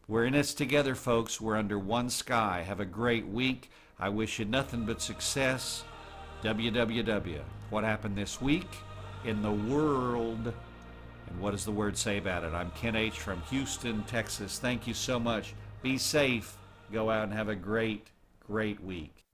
We're 0.08 0.24
in 0.24 0.32
this 0.32 0.54
together, 0.54 0.94
folks. 0.94 1.40
We're 1.40 1.56
under 1.56 1.78
one 1.78 2.10
sky. 2.10 2.64
Have 2.66 2.80
a 2.80 2.84
great 2.84 3.26
week. 3.26 3.70
I 3.98 4.08
wish 4.08 4.38
you 4.38 4.44
nothing 4.44 4.84
but 4.84 5.00
success. 5.00 5.84
www. 6.42 7.40
What 7.70 7.84
happened 7.84 8.16
this 8.16 8.40
week 8.40 8.68
in 9.24 9.42
the 9.42 9.52
world? 9.52 10.52
And 11.28 11.40
what 11.40 11.52
does 11.52 11.64
the 11.64 11.70
word 11.70 11.96
say 11.96 12.18
about 12.18 12.44
it? 12.44 12.52
I'm 12.52 12.72
Ken 12.72 12.96
H. 12.96 13.20
from 13.20 13.40
Houston, 13.50 14.02
Texas. 14.04 14.58
Thank 14.58 14.86
you 14.86 14.94
so 14.94 15.20
much. 15.20 15.54
Be 15.82 15.96
safe. 15.96 16.56
Go 16.92 17.08
out 17.10 17.24
and 17.24 17.32
have 17.32 17.48
a 17.48 17.54
great, 17.54 18.08
great 18.44 18.82
week. 18.82 19.24